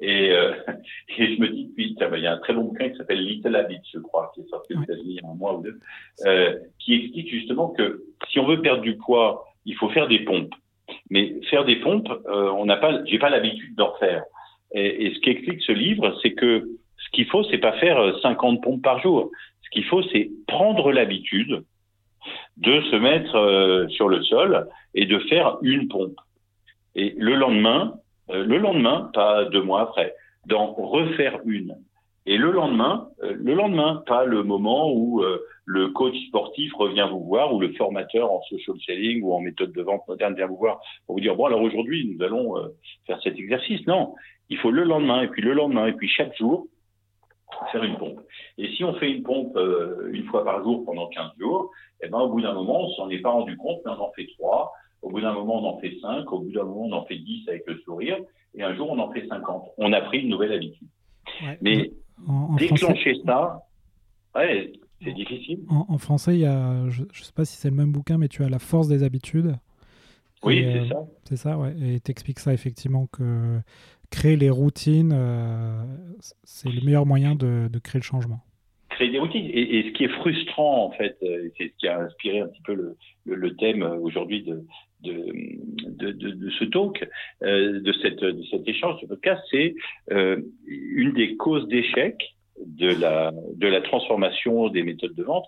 [0.00, 0.52] Et, euh,
[1.16, 3.56] et je me dis, puis, il y a un très bon bouquin qui s'appelle Little
[3.56, 5.78] Habits, je crois, qui est sorti aux États-Unis il y a un mois ou deux,
[6.26, 10.20] euh, qui explique justement que si on veut perdre du poids, il faut faire des
[10.20, 10.54] pompes.
[11.10, 14.24] Mais faire des pompes, euh, on n'a pas, j'ai pas l'habitude d'en faire.
[14.74, 18.62] Et, et, ce qu'explique ce livre, c'est que ce qu'il faut, c'est pas faire 50
[18.62, 19.30] pompes par jour
[19.70, 21.64] qu'il faut, c'est prendre l'habitude
[22.56, 26.18] de se mettre euh, sur le sol et de faire une pompe.
[26.94, 27.94] Et le lendemain,
[28.30, 30.14] euh, le lendemain, pas deux mois après,
[30.46, 31.76] d'en refaire une.
[32.26, 35.24] Et le lendemain, euh, le lendemain, pas le moment où
[35.64, 39.72] le coach sportif revient vous voir ou le formateur en social selling ou en méthode
[39.72, 42.56] de vente moderne vient vous voir pour vous dire bon alors aujourd'hui nous allons
[43.06, 43.86] faire cet exercice.
[43.86, 44.14] Non,
[44.48, 46.66] il faut le lendemain et puis le lendemain et puis chaque jour
[47.70, 48.20] faire une pompe.
[48.58, 51.70] Et si on fait une pompe euh, une fois par jour pendant 15 jours,
[52.02, 54.12] eh ben, au bout d'un moment, on s'en est pas rendu compte, mais on en
[54.12, 54.72] fait trois.
[55.02, 56.32] Au bout d'un moment, on en fait cinq.
[56.32, 58.18] Au bout d'un moment, on en fait dix avec le sourire.
[58.54, 59.70] Et un jour, on en fait 50.
[59.78, 60.88] On a pris une nouvelle habitude.
[61.42, 61.58] Ouais.
[61.60, 61.92] Mais
[62.28, 63.22] en, en déclencher français...
[63.24, 63.62] ça,
[64.34, 65.60] ouais, c'est difficile.
[65.68, 68.18] En, en, français, il y a, je ne sais pas si c'est le même bouquin,
[68.18, 69.56] mais tu as la force des habitudes.
[70.44, 71.06] Oui, c'est euh, ça.
[71.24, 71.74] C'est ça, ouais.
[71.80, 73.60] Et t'expliques ça effectivement que
[74.12, 75.82] créer les routines, euh,
[76.44, 78.40] c'est le meilleur moyen de, créer le changement.
[78.90, 79.50] Créer des routines.
[79.52, 82.62] Et, ce qui est frustrant, en fait, euh, c'est ce qui a inspiré un petit
[82.62, 82.94] peu
[83.24, 84.64] le, thème aujourd'hui de,
[85.04, 87.08] ce talk,
[87.42, 89.74] euh, de, cette, de cet échange, ce podcast, c'est
[90.12, 95.46] euh, une des causes d'échec de la, transformation des méthodes de vente.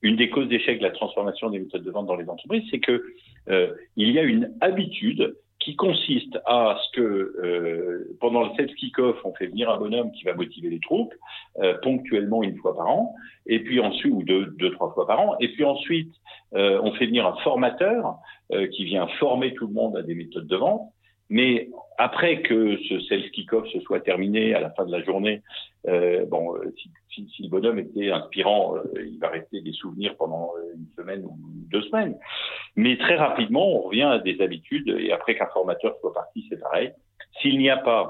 [0.00, 2.78] Une des causes d'échec de la transformation des méthodes de vente dans les entreprises, c'est
[2.78, 3.04] que
[3.48, 8.74] euh, il y a une habitude qui consiste à ce que euh, pendant le sales
[8.74, 11.14] kick-off, on fait venir un bonhomme qui va motiver les troupes
[11.58, 13.14] euh, ponctuellement une fois par an,
[13.46, 16.12] et puis ensuite ou deux, deux trois fois par an, et puis ensuite
[16.54, 18.16] euh, on fait venir un formateur
[18.52, 20.90] euh, qui vient former tout le monde à des méthodes de vente.
[21.30, 25.42] Mais après que ce sales kick-off se soit terminé à la fin de la journée,
[25.86, 29.72] euh, bon, euh, si, si, si, le bonhomme était inspirant, euh, il va rester des
[29.72, 31.36] souvenirs pendant euh, une semaine ou
[31.70, 32.16] deux semaines.
[32.76, 36.60] Mais très rapidement, on revient à des habitudes et après qu'un formateur soit parti, c'est
[36.60, 36.92] pareil.
[37.40, 38.08] S'il n'y a pas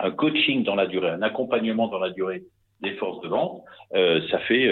[0.00, 2.44] un coaching dans la durée, un accompagnement dans la durée
[2.80, 3.62] des forces de vente,
[3.94, 4.68] euh, ça fait,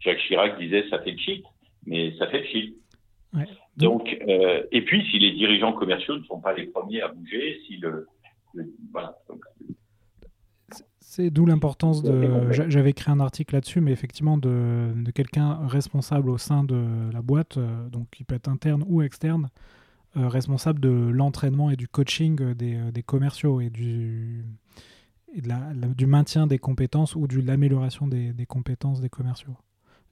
[0.00, 1.44] Jacques Chirac disait, ça fait cheat,
[1.86, 2.74] mais ça fait cheat.
[3.34, 3.46] Ouais.
[3.76, 7.58] Donc, euh, et puis si les dirigeants commerciaux ne sont pas les premiers à bouger,
[7.66, 8.06] si le,
[8.54, 9.16] le voilà.
[11.00, 12.50] c'est d'où l'importance de.
[12.50, 17.22] J'avais créé un article là-dessus, mais effectivement de, de quelqu'un responsable au sein de la
[17.22, 19.48] boîte, euh, donc qui peut être interne ou externe,
[20.18, 24.44] euh, responsable de l'entraînement et du coaching des, des commerciaux et du
[25.34, 29.08] et de la, la, du maintien des compétences ou de l'amélioration des, des compétences des
[29.08, 29.56] commerciaux.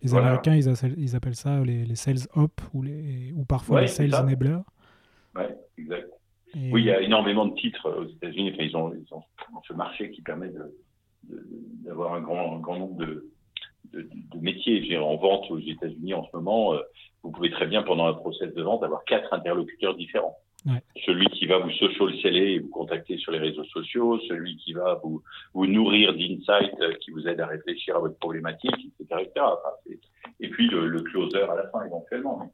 [0.03, 0.29] Les voilà.
[0.29, 3.83] Américains, ils, appellent, ils appellent ça les, les, sales op ou, les, ou parfois ouais,
[3.83, 4.63] les sales enablers.
[5.37, 5.45] Oui,
[5.79, 6.09] exact.
[6.55, 6.73] Et...
[6.73, 8.53] Oui, il y a énormément de titres aux États-Unis.
[8.55, 9.23] Enfin, ils, ont, ils ont
[9.67, 10.51] ce marché qui permet
[11.85, 13.31] d'avoir un grand, un grand nombre de,
[13.93, 14.97] de, de métiers.
[14.99, 16.81] En vente aux États-Unis en ce moment, euh,
[17.23, 20.37] vous pouvez très bien, pendant un process de vente, avoir quatre interlocuteurs différents.
[20.67, 20.83] Ouais.
[21.07, 24.75] Celui qui va vous social seller et vous contacter sur les réseaux sociaux, celui qui
[24.75, 25.23] va vous,
[25.55, 29.23] vous nourrir d'insights euh, qui vous aide à réfléchir à votre problématique, etc.
[29.23, 29.33] etc.
[29.37, 29.97] Enfin,
[30.41, 32.53] et puis le, le, closer à la fin éventuellement.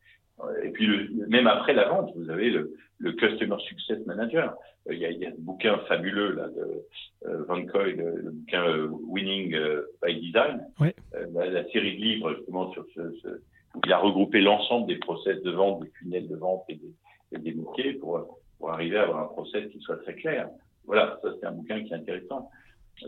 [0.62, 4.54] Et puis le, même après la vente, vous avez le, le Customer Success Manager.
[4.88, 6.84] Euh, il y, a, il y a un bouquin fabuleux là, de
[7.28, 10.94] euh, Van Coy, le, le bouquin euh, Winning euh, by Design, ouais.
[11.34, 13.28] la, la, série de livres justement sur ce, ce
[13.74, 16.92] où il a regroupé l'ensemble des process de vente, des tunnels de vente et des,
[17.32, 20.48] des métiers pour, pour arriver à avoir un process qui soit très clair.
[20.84, 22.50] Voilà, ça c'est un bouquin qui est intéressant.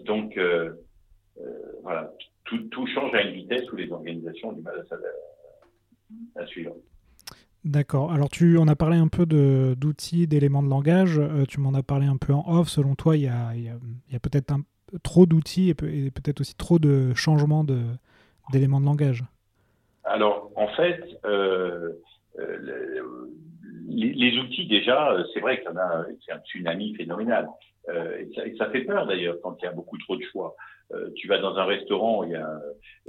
[0.04, 0.72] Donc euh,
[1.40, 2.12] euh, voilà,
[2.44, 6.74] tout, tout, change à une vitesse où les organisations ont du mal à, à suivre.
[7.64, 8.12] D'accord.
[8.12, 11.18] Alors, tu en as parlé un peu d'outils, d'éléments de langage.
[11.18, 12.68] Euh, tu m'en as parlé un peu en off.
[12.68, 14.54] Selon toi, il y a, peut-être
[15.02, 17.64] trop d'outils et, peut-être aussi trop de changements
[18.52, 19.24] d'éléments de, langage.
[20.04, 21.92] Alors, en fait, euh,
[22.38, 23.30] euh,
[23.88, 27.48] les, outils, déjà, c'est vrai qu'il y en a, c'est un tsunami phénoménal.
[27.88, 30.54] et, ça, et, ça, fait peur d'ailleurs quand il y a beaucoup trop de choix.
[31.16, 32.60] tu vas dans un restaurant, il y a,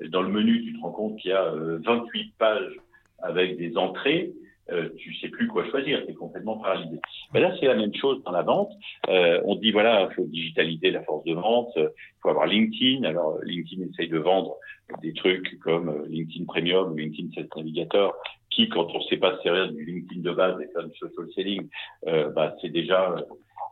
[0.09, 2.75] dans le menu, tu te rends compte qu'il y a 28 pages
[3.21, 4.31] avec des entrées,
[4.71, 6.99] euh, tu sais plus quoi choisir, tu es complètement paralysé.
[7.33, 8.71] Mais là, c'est la même chose dans la vente.
[9.07, 11.89] Euh, on dit, voilà, il faut digitaliser la force de vente, il
[12.21, 13.03] faut avoir LinkedIn.
[13.03, 14.57] Alors, LinkedIn essaye de vendre
[15.01, 18.15] des trucs comme euh, LinkedIn Premium ou LinkedIn Sales Navigator,
[18.49, 21.27] qui, quand on ne sait pas servir du LinkedIn de base et faire du social
[21.35, 21.69] selling,
[22.07, 23.15] euh, bah, c'est déjà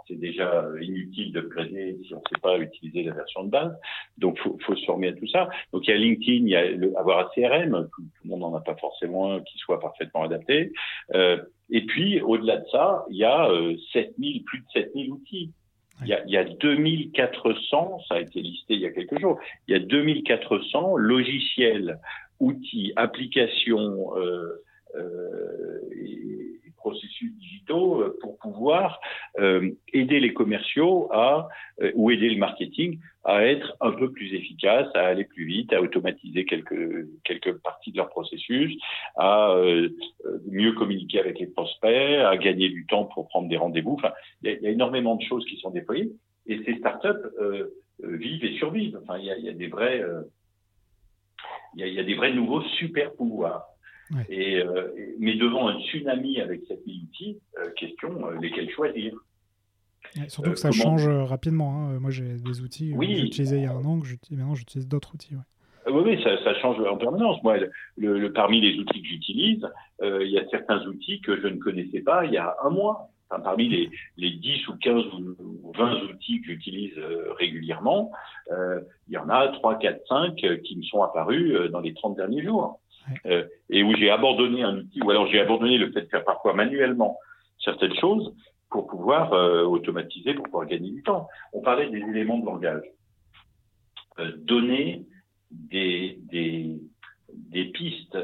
[0.08, 3.78] c'est déjà inutile de créer si on ne sait pas utiliser la version de base.
[4.18, 5.50] Donc, faut, faut se former à tout ça.
[5.74, 7.90] Donc, il y a LinkedIn, il y a le, avoir un CRM.
[7.94, 10.72] Tout, le monde n'en a pas forcément un qui soit parfaitement adapté.
[11.14, 11.38] Euh,
[11.70, 15.52] et puis, au-delà de ça, il y a euh, 7000, plus de 7000 outils.
[16.04, 19.20] Il y, a, il y a 2400, ça a été listé il y a quelques
[19.20, 21.98] jours, il y a 2400 logiciels,
[22.40, 24.62] outils, applications euh,
[24.98, 26.24] euh, et,
[26.76, 29.02] processus digitaux euh, pour pouvoir
[29.40, 31.50] euh, aider les commerciaux à
[31.96, 35.82] ou aider le marketing à être un peu plus efficace, à aller plus vite, à
[35.82, 38.78] automatiser quelques quelques parties de leur processus,
[39.18, 39.54] à
[40.46, 43.96] mieux communiquer avec les prospects, à gagner du temps pour prendre des rendez-vous.
[43.96, 46.12] Enfin, il y, a énormément de choses qui sont déployées
[46.46, 47.28] et ces startups
[48.02, 48.98] vivent et survivent.
[49.04, 50.02] Enfin, il y a, des vrais
[51.76, 53.68] il y a des vrais nouveaux super pouvoirs.
[54.30, 54.88] Et, euh,
[55.20, 59.14] mais devant un tsunami avec cette outils, euh, question, euh, lesquels choisir?
[60.30, 61.74] Surtout que ça change rapidement.
[61.76, 62.00] Hein.
[62.00, 65.14] Moi, j'ai des outils que j'utilisais il y a un an, que maintenant j'utilise d'autres
[65.14, 65.36] outils.
[65.88, 67.42] Oui, oui, ça, ça, change en permanence.
[67.44, 67.58] Moi,
[67.98, 69.68] le, parmi les outils que j'utilise,
[70.02, 73.10] il y a certains outils que je ne connaissais pas il y a un mois.
[73.30, 76.98] Enfin, parmi les, les 10 ou 15 ou 20 outils que j'utilise
[77.38, 78.12] régulièrement,
[78.50, 82.44] il y en a 3, 4, 5 qui me sont apparus dans les 30 derniers
[82.44, 82.80] jours.
[83.26, 86.24] Euh, et où j'ai abandonné un outil, ou alors j'ai abandonné le fait de faire
[86.24, 87.18] parfois manuellement
[87.60, 88.34] certaines choses
[88.70, 91.28] pour pouvoir euh, automatiser, pour pouvoir gagner du temps.
[91.54, 92.84] On parlait des éléments de langage.
[94.20, 95.06] Euh, donner
[95.52, 96.80] des, des,
[97.74, 98.18] pistes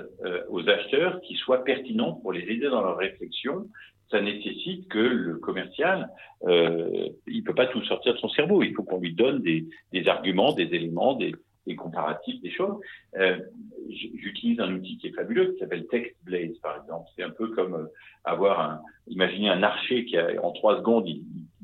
[0.50, 3.68] aux acheteurs qui soient pertinentes pour les aider dans leur réflexion,
[4.14, 6.10] ça nécessite que le commercial,
[6.44, 8.62] euh, il peut pas tout sortir de son cerveau.
[8.62, 11.34] Il faut qu'on lui donne des, arguments, des éléments, des,
[11.76, 12.76] comparatifs, des choses.
[13.90, 17.10] J'utilise un outil qui est fabuleux, qui s'appelle TextBlaze, par exemple.
[17.16, 17.86] C'est un peu comme euh,
[18.24, 21.24] avoir un, imaginez un archer qui a, en trois secondes, il,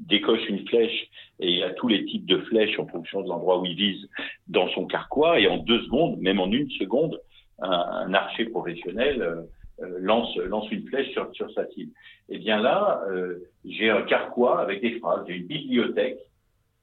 [0.10, 1.08] décoche une flèche
[1.40, 4.10] et il a tous les types de flèches en fonction de l'endroit où il vise
[4.48, 7.22] dans son carquois et en deux secondes, même en une seconde,
[7.60, 9.42] un, un archer professionnel euh,
[9.82, 11.92] euh lance, lance une flèche sur, sur sa cible.
[12.28, 16.18] Et bien là, euh, j'ai un carquois avec des phrases, j'ai une bibliothèque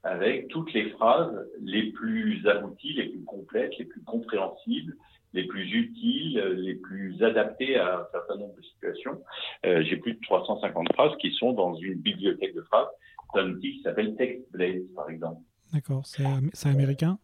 [0.03, 4.95] avec toutes les phrases les plus abouties, les plus complètes, les plus compréhensibles,
[5.33, 9.21] les plus utiles, les plus adaptées à un certain nombre de situations.
[9.65, 12.89] Euh, J'ai plus de 350 phrases qui sont dans une bibliothèque de phrases
[13.35, 15.43] d'un outil qui s'appelle TextBlaze, par exemple.
[15.73, 17.19] D'accord, c'est américain?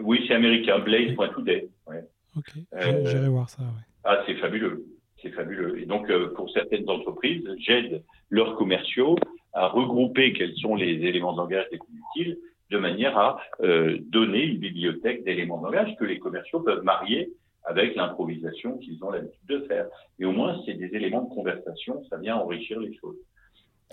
[0.00, 1.68] Oui, c'est américain, blaze.today.
[1.86, 2.04] Ouais.
[2.36, 3.62] Ok, euh, j'irai voir ça.
[3.62, 3.84] Ouais.
[4.04, 4.86] Ah, c'est fabuleux,
[5.20, 5.80] c'est fabuleux.
[5.80, 9.16] Et donc, euh, pour certaines entreprises, j'aide leurs commerciaux
[9.52, 12.38] à regrouper quels sont les éléments de langage les plus utiles,
[12.72, 17.30] de manière à euh, donner une bibliothèque d'éléments de langage que les commerciaux peuvent marier
[17.64, 19.86] avec l'improvisation qu'ils ont l'habitude de faire.
[20.18, 23.18] Et au moins, c'est des éléments de conversation, ça vient enrichir les choses.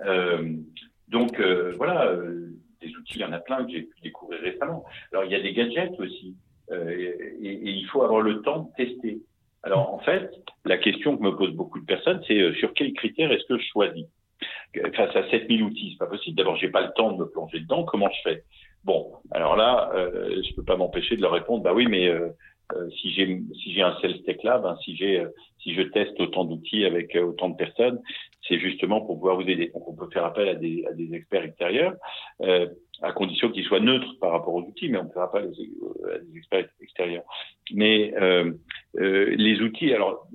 [0.06, 0.56] Euh,
[1.08, 2.10] donc euh, voilà,
[2.80, 4.84] des outils, il y en a plein que j'ai pu découvrir récemment.
[5.12, 6.34] Alors il y a des gadgets aussi,
[6.72, 9.20] et, et, il faut avoir le temps de tester.
[9.62, 10.30] Alors en fait,
[10.64, 13.66] la question que me posent beaucoup de personnes, c'est sur quels critères est-ce que je
[13.72, 14.06] choisis?
[14.94, 16.36] Face à 7000 outils, c'est pas possible.
[16.36, 17.84] D'abord, j'ai pas le temps de me plonger dedans.
[17.84, 18.44] Comment je fais?
[18.84, 21.62] Bon, alors là, euh, je peux pas m'empêcher de leur répondre.
[21.62, 22.28] Bah oui, mais euh,
[22.72, 25.28] euh si j'ai si j'ai un sales tech lab, hein, si j'ai euh,
[25.62, 28.00] si je teste autant d'outils avec euh, autant de personnes,
[28.48, 29.70] c'est justement pour pouvoir vous aider.
[29.74, 31.94] Donc, on peut faire appel à des à des experts extérieurs,
[33.02, 36.18] à condition qu'ils soient neutres par rapport aux outils, mais on peut faire appel à
[36.18, 37.24] des experts extérieurs.
[37.72, 38.14] Mais
[38.94, 40.26] les outils, alors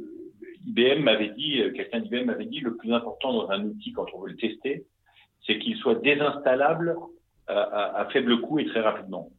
[0.66, 4.08] IBM m'avait dit, euh, quelqu'un d'IBM m'avait dit, le plus important dans un outil quand
[4.14, 4.86] on veut le tester,
[5.46, 6.96] c'est qu'il soit désinstallable
[7.48, 9.30] à, à, faible coût et très rapidement.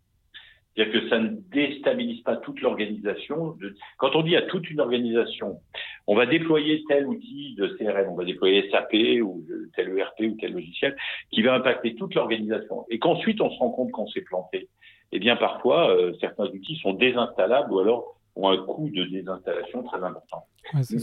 [0.77, 3.57] C'est-à-dire que ça ne déstabilise pas toute l'organisation.
[3.97, 5.61] Quand on dit à toute une organisation,
[6.07, 8.93] on va déployer tel outil de CRM, on va déployer SAP
[9.23, 9.43] ou
[9.75, 10.95] tel ERP ou tel logiciel
[11.31, 14.69] qui va impacter toute l'organisation, et qu'ensuite on se rend compte qu'on s'est planté.
[15.13, 19.83] Eh bien, parfois, euh, certains outils sont désinstallables ou alors ont un coût de désinstallation
[19.85, 20.45] très important.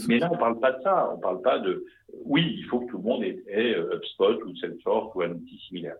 [0.08, 1.10] Mais là, on ne parle pas de ça.
[1.12, 1.84] On ne parle pas de.
[2.24, 5.58] Oui, il faut que tout le monde ait, ait HubSpot ou Salesforce ou un outil
[5.66, 5.96] similaire.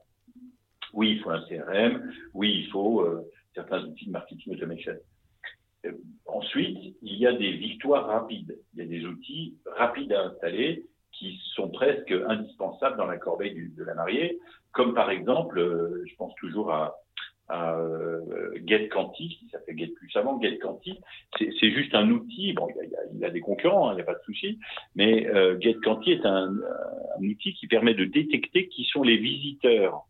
[0.95, 2.13] Oui, il faut un CRM.
[2.33, 4.95] Oui, il faut euh, certains outils de marketing automation.
[5.85, 5.93] Euh,
[6.27, 8.59] ensuite, il y a des victoires rapides.
[8.75, 13.71] Il y a des outils rapides à installer qui sont presque indispensables dans la corbeille
[13.77, 14.39] de la mariée,
[14.73, 16.97] comme par exemple, euh, je pense toujours à,
[17.49, 17.77] à
[18.67, 20.99] GetQuanti, qui s'appelle GetPlus avant, GetQuanti,
[21.39, 22.67] c'est juste un outil, bon,
[23.15, 24.59] il, a, des concurrents, hein, il n'y a pas de souci,
[24.95, 26.57] mais euh, est un,
[27.21, 30.07] outil qui permet de détecter qui sont les visiteurs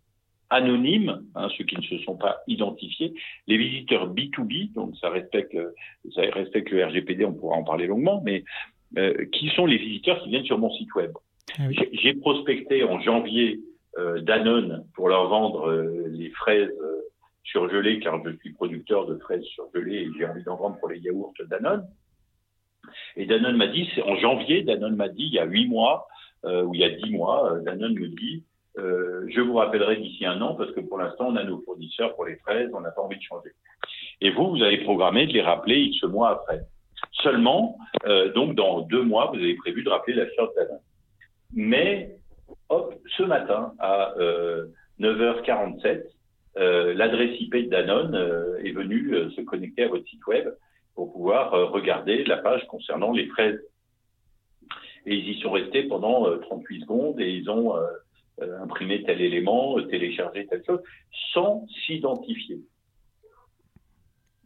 [0.54, 3.12] anonymes, hein, ceux qui ne se sont pas identifiés,
[3.46, 5.56] les visiteurs B2B, donc ça respecte,
[6.14, 8.44] ça respecte le RGPD, on pourra en parler longuement, mais
[8.96, 11.12] euh, qui sont les visiteurs qui viennent sur mon site web.
[11.58, 13.60] Ah j'ai prospecté en janvier
[13.98, 16.70] euh, Danone pour leur vendre euh, les fraises
[17.42, 21.00] surgelées, car je suis producteur de fraises surgelées et j'ai envie d'en vendre pour les
[21.00, 21.86] yaourts Danone.
[23.16, 26.06] Et Danone m'a dit, c'est en janvier, Danone m'a dit, il y a huit mois,
[26.44, 28.44] ou il y a dix mois, Danone me dit,
[28.78, 32.14] euh, je vous rappellerai d'ici un an parce que pour l'instant, on a nos fournisseurs
[32.14, 33.50] pour les fraises, on n'a pas envie de changer.
[34.20, 36.60] Et vous, vous avez programmé de les rappeler X mois après.
[37.22, 40.80] Seulement, euh, donc dans deux mois, vous avez prévu de rappeler l'acheteur de Danone.
[41.54, 42.16] Mais,
[42.68, 44.66] hop, ce matin, à euh,
[45.00, 46.02] 9h47,
[46.56, 50.48] euh, l'adresse IP de Danone euh, est venue se connecter à votre site web
[50.94, 53.60] pour pouvoir regarder la page concernant les fraises.
[55.06, 57.74] Et ils y sont restés pendant 38 secondes et ils ont
[58.40, 60.80] euh, imprimer tel élément, télécharger telle chose,
[61.32, 62.60] sans s'identifier.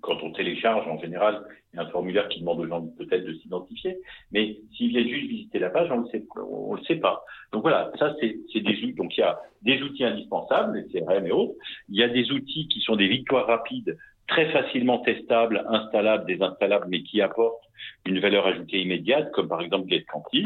[0.00, 3.24] Quand on télécharge, en général, il y a un formulaire qui demande aux gens peut-être
[3.24, 3.98] de s'identifier,
[4.30, 7.24] mais s'ils viennent juste visiter la page, on ne sait, le sait pas.
[7.52, 8.94] Donc voilà, ça c'est des outils.
[8.94, 11.54] Donc il y a des outils indispensables, les CRM et autres.
[11.88, 13.96] Il y a des outils qui sont des victoires rapides
[14.28, 17.64] très facilement testables, installables, désinstallables, mais qui apportent
[18.06, 20.44] une valeur ajoutée immédiate, comme par exemple GetQuanti.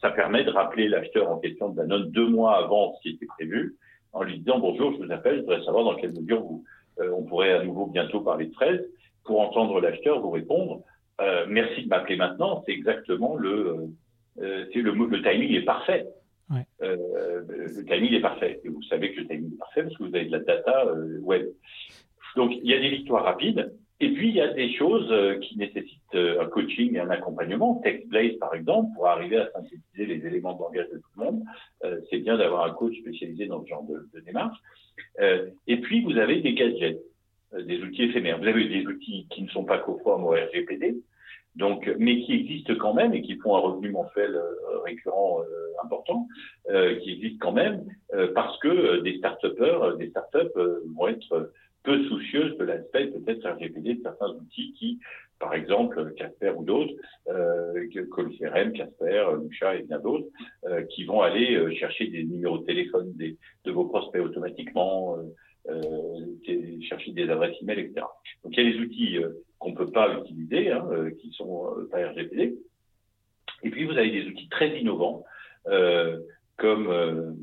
[0.00, 3.26] Ça permet de rappeler l'acheteur en question de Danone deux mois avant ce qui était
[3.26, 3.76] prévu,
[4.12, 6.64] en lui disant bonjour, je vous appelle, je voudrais savoir dans quelle mesure vous,
[7.00, 8.84] euh, on pourrait à nouveau bientôt parler de fraises,
[9.24, 10.82] pour entendre l'acheteur vous répondre.
[11.20, 12.62] Euh, merci de m'appeler maintenant.
[12.66, 13.88] C'est exactement le,
[14.40, 16.06] euh, c'est le, le timing est parfait.
[16.50, 16.64] Ouais.
[16.82, 18.60] Euh, le timing est parfait.
[18.64, 20.86] Et vous savez que le timing est parfait parce que vous avez de la data
[20.86, 21.46] euh, web.
[22.36, 23.72] Donc, il y a des victoires rapides.
[23.98, 27.08] Et puis, il y a des choses euh, qui nécessitent euh, un coaching et un
[27.08, 27.80] accompagnement.
[27.82, 31.42] TextBlaze, par exemple, pour arriver à synthétiser les éléments de langage de tout le monde,
[31.84, 34.58] euh, c'est bien d'avoir un coach spécialisé dans ce genre de, de démarche.
[35.66, 37.00] et puis, vous avez des gadgets,
[37.58, 38.38] des outils éphémères.
[38.38, 40.96] Vous avez des outils qui ne sont pas conformes au RGPD,
[41.54, 44.38] donc, mais qui existent quand même et qui font un revenu mensuel
[44.84, 45.40] récurrent
[45.82, 46.28] important,
[46.68, 47.84] qui existent quand même
[48.34, 50.52] parce que des start-upers, des start-up
[50.94, 51.50] vont être
[51.86, 54.98] peu soucieuse de l'aspect peut-être RGPD de certains outils qui,
[55.38, 56.92] par exemple, Casper ou d'autres,
[57.28, 60.26] euh, CRM, Casper, Lucha et bien d'autres,
[60.64, 65.16] euh, qui vont aller euh, chercher des numéros de téléphone des, de vos prospects automatiquement,
[65.68, 68.04] euh, chercher des adresses email, etc.
[68.42, 69.18] Donc il y a des outils
[69.58, 70.88] qu'on ne peut pas utiliser, hein,
[71.20, 72.56] qui sont pas RGPD.
[73.62, 75.24] Et puis vous avez des outils très innovants,
[76.56, 77.36] comme,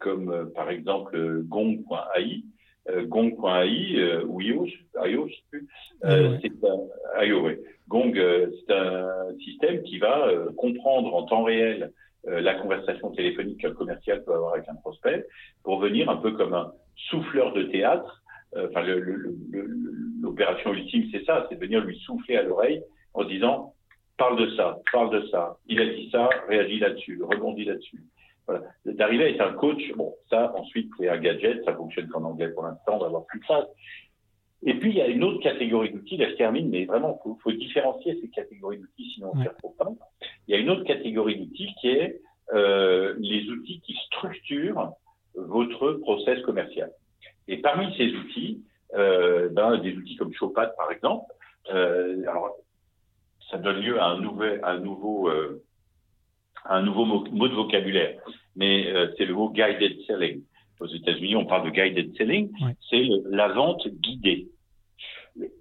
[0.00, 2.44] comme par exemple Gong.ai,
[2.86, 4.66] Gong.ai euh, ou IO,
[5.04, 5.68] IO, je sais plus.
[6.04, 7.48] Euh, c'est un, IO,
[7.88, 11.92] Gong, euh, c'est un système qui va comprendre en temps réel
[12.26, 15.26] la conversation téléphonique qu'un commercial peut avoir avec un prospect
[15.62, 16.72] pour venir un peu comme un
[17.10, 18.22] souffleur de théâtre.
[18.56, 18.82] Enfin,
[20.22, 23.74] l'opération ultime, c'est ça, c'est de venir lui souffler à l'oreille en disant
[24.16, 28.00] parle de ça, parle de ça, il a dit ça, réagis là-dessus, rebondis là-dessus.
[28.46, 28.62] Voilà.
[28.84, 32.48] D'arriver à être un coach, bon, ça, ensuite, c'est un gadget, ça fonctionne qu'en anglais
[32.48, 33.68] pour l'instant, on va voir plus ça.
[34.66, 37.34] Et puis, il y a une autre catégorie d'outils, là je termine, mais vraiment, il
[37.42, 39.98] faut, différencier ces catégories d'outils, sinon on ne perd trop temps.
[40.46, 42.20] Il y a une autre catégorie d'outils qui est
[42.52, 44.92] euh, les outils qui structurent
[45.34, 46.90] votre process commercial.
[47.48, 48.62] Et parmi ces outils,
[48.94, 51.32] euh, ben, des outils comme Showpad, par exemple,
[51.72, 52.56] euh, alors,
[53.50, 55.62] ça donne lieu à un, nouvel, à un nouveau euh,
[56.64, 58.18] un nouveau mot, de vocabulaire,
[58.56, 60.42] mais euh, c'est le mot guided selling.
[60.80, 62.50] Aux États-Unis, on parle de guided selling,
[62.90, 64.48] c'est la vente guidée.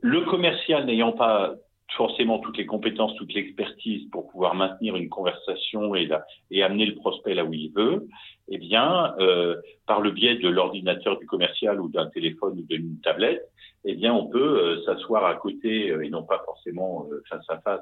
[0.02, 1.56] Le commercial n'ayant pas
[1.96, 6.86] forcément toutes les compétences, toute l'expertise pour pouvoir maintenir une conversation et, la, et amener
[6.88, 8.08] le prospect là où il veut,
[8.50, 13.00] eh bien, euh, par le biais de l'ordinateur du commercial ou d'un téléphone ou d'une
[13.02, 13.44] tablette,
[13.86, 17.82] eh bien, on peut euh, s'asseoir à côté et non pas forcément face à face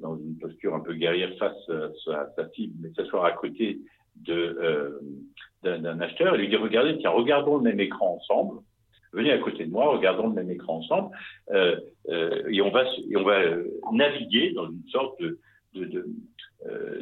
[0.00, 3.80] dans une posture un peu guerrière face euh, à sa cible, mais s'asseoir à côté
[4.28, 5.00] euh,
[5.62, 8.60] d'un acheteur et lui dire regardez tiens regardons le même écran ensemble.
[9.12, 11.16] Venez à côté de moi, regardons le même écran ensemble,
[11.52, 11.76] euh,
[12.08, 13.40] euh, et on va, et on va
[13.92, 15.38] naviguer dans une sorte de,
[15.74, 16.06] de, de,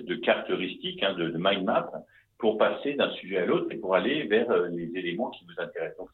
[0.02, 1.90] de carte heuristique, hein, de, mind map,
[2.38, 5.96] pour passer d'un sujet à l'autre et pour aller vers les éléments qui vous intéressent.
[5.98, 6.10] Donc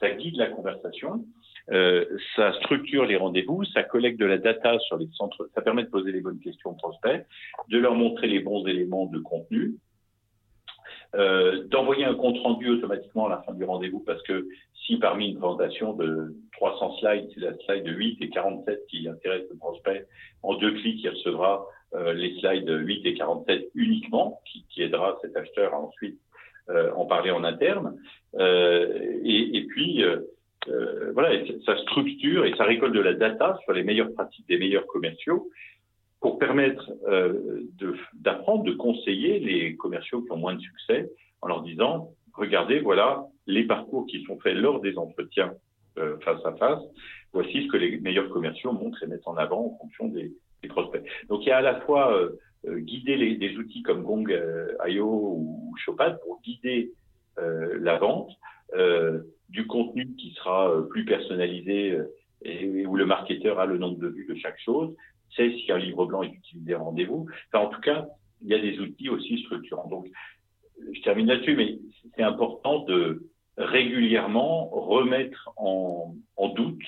[0.00, 1.24] ça guide la conversation,
[1.70, 2.04] euh,
[2.36, 5.90] ça structure les rendez-vous, ça collecte de la data sur les centres, ça permet de
[5.90, 7.24] poser les bonnes questions aux prospects,
[7.68, 9.74] de leur montrer les bons éléments de contenu,
[11.14, 14.48] euh, d'envoyer un compte rendu automatiquement à la fin du rendez-vous parce que
[14.86, 19.06] si parmi une présentation de 300 slides, c'est la slide de 8 et 47 qui
[19.08, 20.06] intéresse le prospect,
[20.42, 25.18] en deux clics, il recevra euh, les slides 8 et 47 uniquement, qui, qui aidera
[25.22, 26.18] cet acheteur à ensuite
[26.70, 27.96] euh, en parler en interne.
[28.36, 30.02] Euh, et, et, puis,
[30.68, 31.30] euh, voilà,
[31.66, 35.48] ça structure et ça récolte de la data sur les meilleures pratiques des meilleurs commerciaux
[36.22, 37.68] pour permettre euh,
[38.14, 41.10] d'apprendre, de, conseiller les commerciaux qui ont moins de succès
[41.42, 45.52] en leur disant, regardez, voilà les parcours qui sont faits lors des entretiens
[45.98, 46.80] euh, face à face.
[47.32, 50.32] Voici ce que les meilleurs commerciaux montrent et mettent en avant en fonction des,
[50.62, 51.02] des prospects.
[51.28, 55.74] Donc il y a à la fois euh, guider les, des outils comme Gong.io ou
[55.84, 56.92] Chopad pour guider
[57.36, 58.30] la vente,
[59.52, 61.98] du contenu qui sera plus personnalisé
[62.44, 64.94] et où le marketeur a le nombre de vues de chaque chose,
[65.36, 67.26] c'est si un livre blanc est utilisé en rendez-vous.
[67.48, 68.06] Enfin, en tout cas,
[68.42, 69.88] il y a des outils aussi structurants.
[69.88, 70.08] Donc,
[70.92, 71.78] je termine là-dessus, mais
[72.16, 76.14] c'est important de régulièrement remettre en,
[76.56, 76.82] doute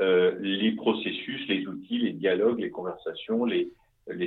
[0.00, 3.70] euh, les processus, les outils, les dialogues, les conversations, les,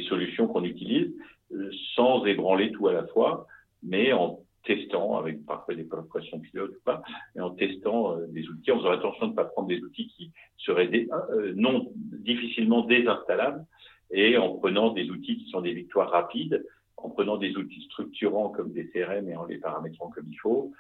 [0.07, 1.13] solutions qu'on utilise,
[1.51, 3.45] euh, sans ébranler tout à la fois,
[3.84, 7.01] mais en testant, avec parfois des précautions pilotes ou pas,
[7.36, 10.07] et en testant euh, des outils, en faisant attention de ne pas prendre des outils
[10.07, 10.89] qui seraient
[11.32, 13.66] euh, non difficilement désinstallables,
[14.11, 16.66] et en prenant des outils qui sont des victoires rapides,
[16.97, 20.72] en prenant des outils structurants comme des CRM et en les paramétrant comme il faut,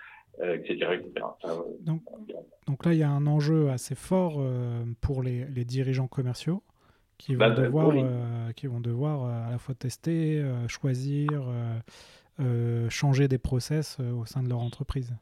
[0.41, 0.99] euh, etc.
[1.81, 2.01] donc,
[2.67, 4.41] donc, là, il y a un enjeu assez fort
[5.01, 6.61] pour les, les, dirigeants commerciaux
[7.17, 7.93] qui vont, bah, devoir,
[8.55, 11.79] qui vont devoir à la fois tester, choisir euh,
[12.89, 15.13] changer des process euh, au sein de leur entreprise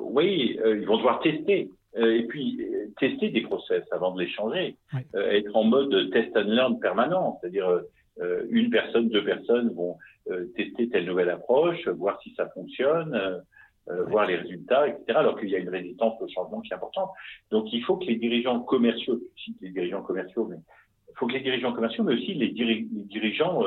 [0.00, 1.70] Oui, euh, ils vont devoir tester.
[1.96, 2.60] et puis,
[2.98, 4.76] tester des process avant de les changer.
[5.14, 7.38] être en mode test and learn permanent.
[7.40, 7.80] C'est-à-dire,
[8.50, 9.96] une personne, deux personnes vont
[10.56, 13.42] tester telle nouvelle approche, voir si ça fonctionne.
[13.86, 15.18] voir les résultats, etc.
[15.18, 17.10] Alors qu'il y a une résistance au changement qui est importante.
[17.52, 20.56] Donc il faut que les dirigeants commerciaux, aussi les dirigeants commerciaux, mais
[21.10, 23.62] il faut que les dirigeants commerciaux, mais aussi les, dirigeants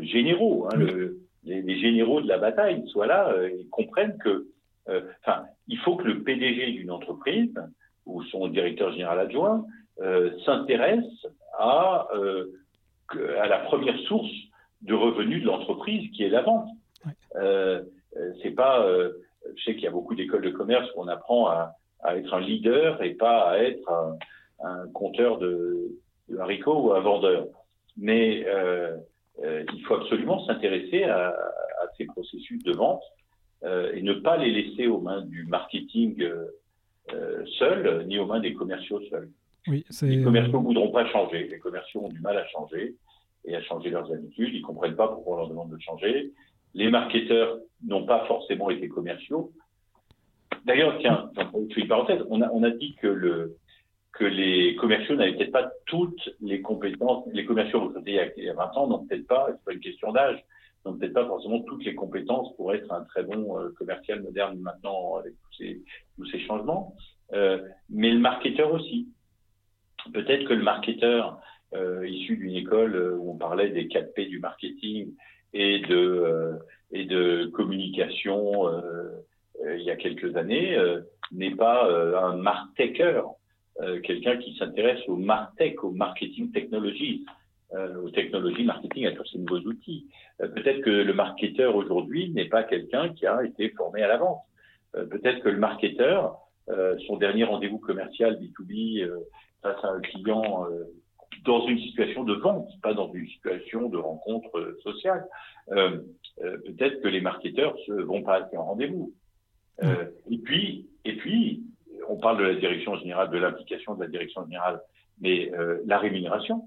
[0.00, 4.46] généraux, hein, le, les, généraux de la bataille soient là euh, et comprennent que,
[4.88, 7.54] euh, enfin, il faut que le PDG d'une entreprise
[8.06, 9.64] ou son directeur général adjoint
[10.00, 11.26] euh, s'intéresse
[11.58, 12.06] à,
[13.40, 14.30] à la première source
[14.82, 16.68] de revenus de l'entreprise qui est la vente.
[17.36, 17.82] Euh,
[18.42, 18.86] c'est pas,
[19.56, 22.32] je sais qu'il y a beaucoup d'écoles de commerce où on apprend à, à, être
[22.32, 24.16] un leader et pas à être un,
[24.64, 25.90] un compteur de,
[26.28, 27.46] de, haricots ou un vendeur.
[27.96, 28.96] Mais euh,
[29.44, 33.02] euh, il faut absolument s'intéresser à, à, ces processus de vente
[33.64, 38.40] euh, et ne pas les laisser aux mains du marketing euh, seul, ni aux mains
[38.40, 39.30] des commerciaux seuls.
[39.66, 41.46] Oui, les commerciaux ne voudront pas changer.
[41.48, 42.94] Les commerciaux ont du mal à changer
[43.44, 44.54] et à changer leurs habitudes.
[44.54, 46.32] Ils comprennent pas pourquoi on leur demande de changer.
[46.74, 49.52] Les marketeurs n'ont pas forcément été commerciaux.
[50.64, 53.56] D'ailleurs, tiens, je fais une parenthèse, on a, on a dit que le,
[54.18, 57.24] que les commerciaux n'avaient peut-être pas toutes les compétences.
[57.32, 60.44] Les commerciaux il y a 20 ans n'ont peut-être pas, c'est pas une question d'âge,
[60.84, 64.58] n'ont peut-être pas forcément toutes les compétences pour être un très bon euh, commercial moderne
[64.58, 65.82] maintenant avec tous ces,
[66.16, 66.96] tous ces changements.
[67.32, 69.08] Euh, mais le marketeur aussi.
[70.12, 71.40] Peut-être que le marketeur
[71.74, 75.14] euh, issu d'une école où on parlait des 4 P du marketing
[75.52, 76.52] et de euh,
[76.90, 78.64] et de communication
[79.62, 80.78] il y a quelques années
[81.32, 83.34] n'est pas un marketeur
[83.80, 87.24] euh, quelqu'un qui s'intéresse au martech, au marketing technologies,
[87.74, 90.06] euh, aux technologies marketing, à tous ces nouveaux outils.
[90.40, 94.16] Euh, peut-être que le marketeur aujourd'hui n'est pas quelqu'un qui a été formé à la
[94.16, 94.42] vente.
[94.92, 96.38] peut-être que le marketeur,
[97.06, 99.06] son dernier rendez-vous commercial B2B
[99.62, 100.66] face à un client
[101.44, 105.26] dans une situation de vente, pas dans une situation de rencontre sociale.
[106.42, 109.12] Euh, peut-être que les marketeurs ne vont pas assez en rendez-vous.
[109.82, 111.64] Euh, et puis, et puis,
[112.08, 114.80] on parle de la direction générale, de l'implication de la direction générale,
[115.20, 116.64] mais euh, la rémunération.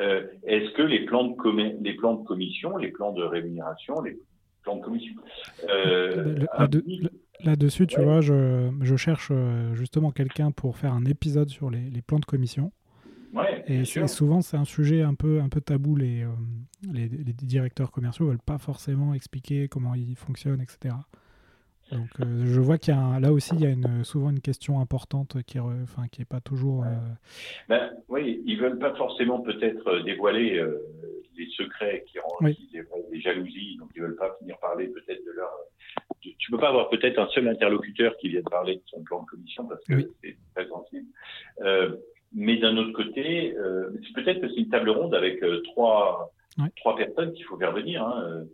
[0.00, 4.16] Euh, est-ce que les plans, de les plans de commission, les plans de rémunération, les
[4.62, 5.14] plans de commission
[5.68, 6.46] euh,
[7.42, 9.32] Là-dessus, tu vois, je, je, cherche
[9.72, 12.72] justement quelqu'un pour faire un épisode sur les, les plans de commission.
[13.32, 15.96] Ouais, et souvent, c'est un sujet un peu, un peu tabou.
[15.96, 16.26] Les,
[16.92, 20.94] les, les directeurs commerciaux ne veulent pas forcément expliquer comment ils fonctionnent, etc.
[21.92, 24.40] Donc euh, je vois qu'il y a là aussi il y a une, souvent une
[24.40, 26.84] question importante qui, enfin, qui est pas toujours.
[27.68, 30.62] Ben, oui, ils veulent pas forcément peut-être dévoiler
[31.36, 32.54] les secrets qui rendent
[33.10, 35.50] des, jalousies, donc ils veulent pas venir parler peut-être de leur.
[36.20, 39.26] Tu peux pas avoir peut-être un seul interlocuteur qui vienne parler de son plan de
[39.26, 41.06] commission parce que c'est très sensible.
[42.32, 43.54] mais d'un autre côté,
[44.14, 46.32] peut-être que c'est une table ronde avec trois
[46.76, 48.02] trois personnes qu'il faut faire venir.
[48.02, 48.44] Hein,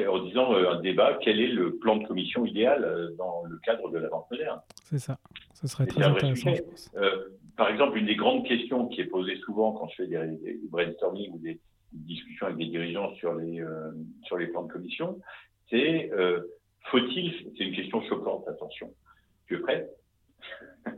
[0.00, 3.58] en disant euh, un débat, quel est le plan de commission idéal euh, dans le
[3.58, 4.60] cadre de la vente moderne?
[4.84, 5.18] C'est ça,
[5.54, 6.52] ce serait très intéressant.
[6.96, 10.58] Euh, par exemple, une des grandes questions qui est posée souvent quand je fais des,
[10.70, 11.60] brainstorming ou des,
[11.92, 13.62] discussions avec des dirigeants sur les,
[14.24, 15.20] sur les plans de commission,
[15.68, 16.10] c'est
[16.90, 18.94] faut-il, c'est une question choquante, attention,
[19.46, 19.90] tu es prêt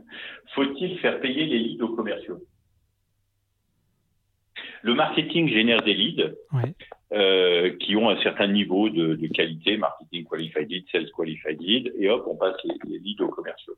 [0.55, 2.41] Faut-il faire payer les leads aux commerciaux?
[4.85, 6.35] Le marketing génère des leads.
[7.11, 11.93] Euh, qui ont un certain niveau de, de, qualité, marketing qualified lead, sales qualified lead,
[11.97, 13.75] et hop, on passe les, les leads aux commerciaux.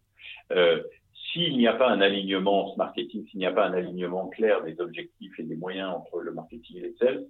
[0.51, 0.81] Euh,
[1.13, 4.63] s'il n'y a pas un alignement ce marketing, s'il n'y a pas un alignement clair
[4.63, 7.25] des objectifs et des moyens entre le marketing et les sales,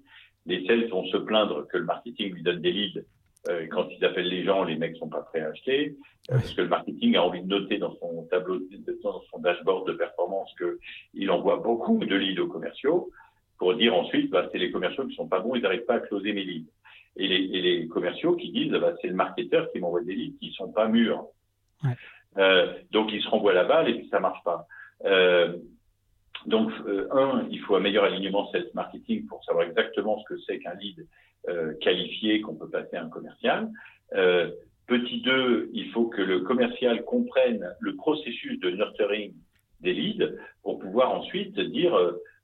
[0.45, 3.01] les sales vont se plaindre que le marketing lui donne des leads.
[3.49, 5.97] Euh, quand ils appellent les gens, les mecs sont pas prêts à acheter,
[6.31, 8.59] euh, parce que le marketing a envie de noter dans son tableau,
[9.03, 13.09] dans son dashboard de performance qu'il envoie beaucoup de leads aux commerciaux
[13.57, 15.99] pour dire ensuite, bah, c'est les commerciaux qui sont pas bons, ils n'arrivent pas à
[15.99, 16.71] closer mes leads.
[17.15, 20.37] Et les, et les commerciaux qui disent, bah, c'est le marketeur qui m'envoie des leads
[20.39, 21.25] qui sont pas mûrs.
[21.83, 21.95] Ouais.
[22.37, 24.67] Euh, donc ils se renvoient la balle et puis ça marche pas.
[25.05, 25.57] Euh,
[26.45, 30.39] donc euh, un, il faut un meilleur alignement sales marketing pour savoir exactement ce que
[30.41, 31.05] c'est qu'un lead
[31.79, 33.69] qualifié qu'on peut passer à un commercial.
[34.85, 39.33] Petit deux, il faut que le commercial comprenne le processus de nurturing
[39.79, 41.95] des leads pour pouvoir ensuite dire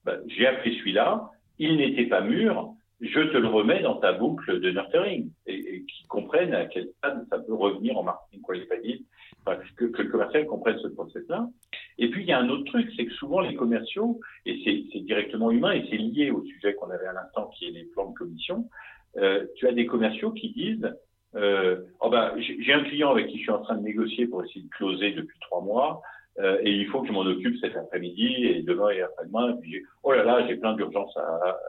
[0.05, 1.29] bah, j'ai appelé celui-là,
[1.59, 5.83] il n'était pas mûr, je te le remets dans ta boucle de nurturing et, et
[5.83, 9.01] qu'ils comprennent à quel stade ça peut revenir en marketing qualified,
[9.45, 11.49] enfin, que, que, le commercial comprenne ce process-là.
[11.97, 14.99] Et puis il y a un autre truc, c'est que souvent les commerciaux, et c'est
[15.01, 18.09] directement humain et c'est lié au sujet qu'on avait à l'instant qui est les plans
[18.09, 18.69] de commission,
[19.17, 20.89] euh, tu as des commerciaux qui disent
[21.35, 24.43] euh, oh ben, j'ai un client avec qui je suis en train de négocier pour
[24.43, 26.01] essayer de closer depuis trois mois.
[26.39, 29.55] Euh, et il faut que je m'en occupe cet après-midi et demain et après-demain.
[29.55, 31.59] Et puis oh là là, j'ai plein d'urgence à,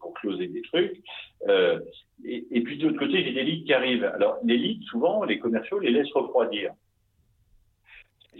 [0.00, 1.02] pour closer des trucs.
[1.48, 1.80] Euh,
[2.24, 4.04] et, puis de l'autre côté, j'ai des leads qui arrivent.
[4.04, 6.72] Alors les leads, souvent, les commerciaux les laissent refroidir.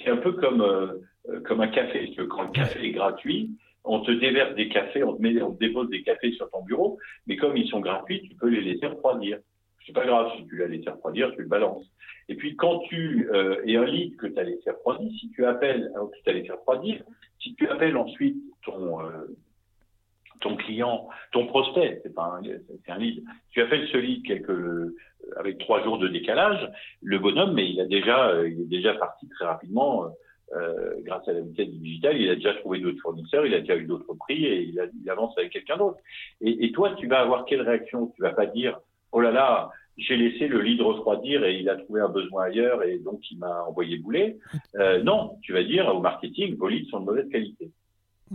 [0.03, 2.15] C'est un peu comme euh, comme un café.
[2.31, 3.51] Quand le café est gratuit,
[3.85, 6.63] on te déverse des cafés, on te, met, on te dépose des cafés sur ton
[6.63, 9.39] bureau, mais comme ils sont gratuits, tu peux les laisser refroidir.
[9.87, 11.87] C'est pas grave, si tu l'as laissé refroidir, tu le balances.
[12.29, 15.45] Et puis quand tu euh, es un lead que tu as laissé refroidir, si tu
[15.45, 17.03] appelles, hein, que tu as laissé refroidir,
[17.41, 19.27] si tu appelles ensuite ton euh,
[20.43, 23.25] ton client, ton prospect, c'est pas un, c'est un lead.
[23.51, 24.95] Tu appelles ce lead quelques euh,
[25.37, 26.71] avec trois jours de décalage,
[27.01, 30.07] le bonhomme, mais il a déjà, euh, il est déjà parti très rapidement.
[30.55, 33.61] Euh, grâce à la vitesse du digital, il a déjà trouvé d'autres fournisseurs, il a
[33.61, 35.97] déjà eu d'autres prix et il, il avance avec quelqu'un d'autre.
[36.43, 38.13] Et, et, toi, tu vas avoir quelle réaction?
[38.15, 38.79] Tu vas pas dire
[39.13, 42.83] oh là là, j'ai laissé le lead refroidir et il a trouvé un besoin ailleurs
[42.83, 44.39] et donc il m'a envoyé bouler.
[44.77, 47.71] Euh, non, tu vas dire au marketing, vos leads sont de mauvaise qualité.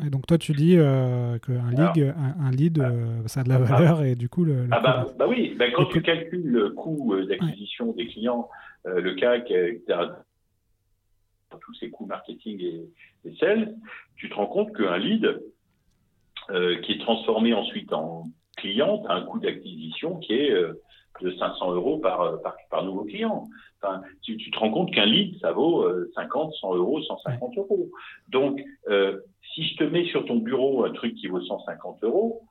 [0.05, 3.57] Et donc toi tu dis euh, qu'un lead, un, lead euh, ça a de la
[3.57, 4.67] valeur et du coup le...
[4.69, 8.47] ah bah, bah, oui, bah, quand tu calcules le coût d'acquisition des clients,
[8.86, 9.99] le CAC, etc.,
[11.59, 12.89] tous ces coûts marketing et,
[13.25, 13.73] et sales,
[14.15, 15.41] tu te rends compte qu'un lead
[16.84, 20.51] qui est transformé ensuite en client, a un coût d'acquisition qui est
[21.22, 23.47] de 500 euros par, par, par nouveau client.
[23.82, 27.89] Enfin, tu, tu te rends compte qu'un lead, ça vaut 50, 100 euros, 150 euros.
[28.30, 29.20] Donc, euh,
[29.53, 32.41] si je te mets sur ton bureau un truc qui vaut 150 euros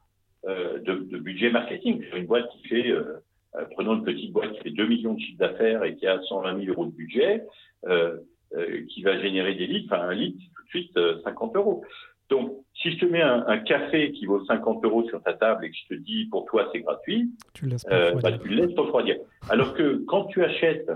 [0.46, 3.22] euh, de, de, budget marketing, une boîte qui fait, euh,
[3.56, 6.20] euh, prenons une petite boîte qui fait 2 millions de chiffres d'affaires et qui a
[6.20, 7.44] 120 000 euros de budget,
[7.86, 8.16] euh,
[8.54, 11.84] euh, qui va générer des leads, enfin un lead, tout de suite 50 euros.
[12.28, 15.64] Donc, si je te mets un, un, café qui vaut 50 euros sur ta table
[15.64, 18.76] et que je te dis pour toi c'est gratuit, tu, laisses euh, bah, le laisses
[18.76, 19.16] refroidir.
[19.48, 20.90] Alors que quand tu achètes,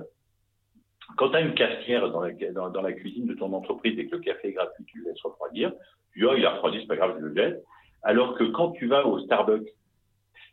[1.16, 4.06] quand tu as une cafetière dans la, dans, dans la, cuisine de ton entreprise et
[4.06, 5.72] que le café est gratuit, tu le laisses refroidir.
[6.12, 7.64] Tu dis, oh, il a refroidi, c'est pas grave, je le jette.
[8.02, 9.68] Alors que quand tu vas au Starbucks,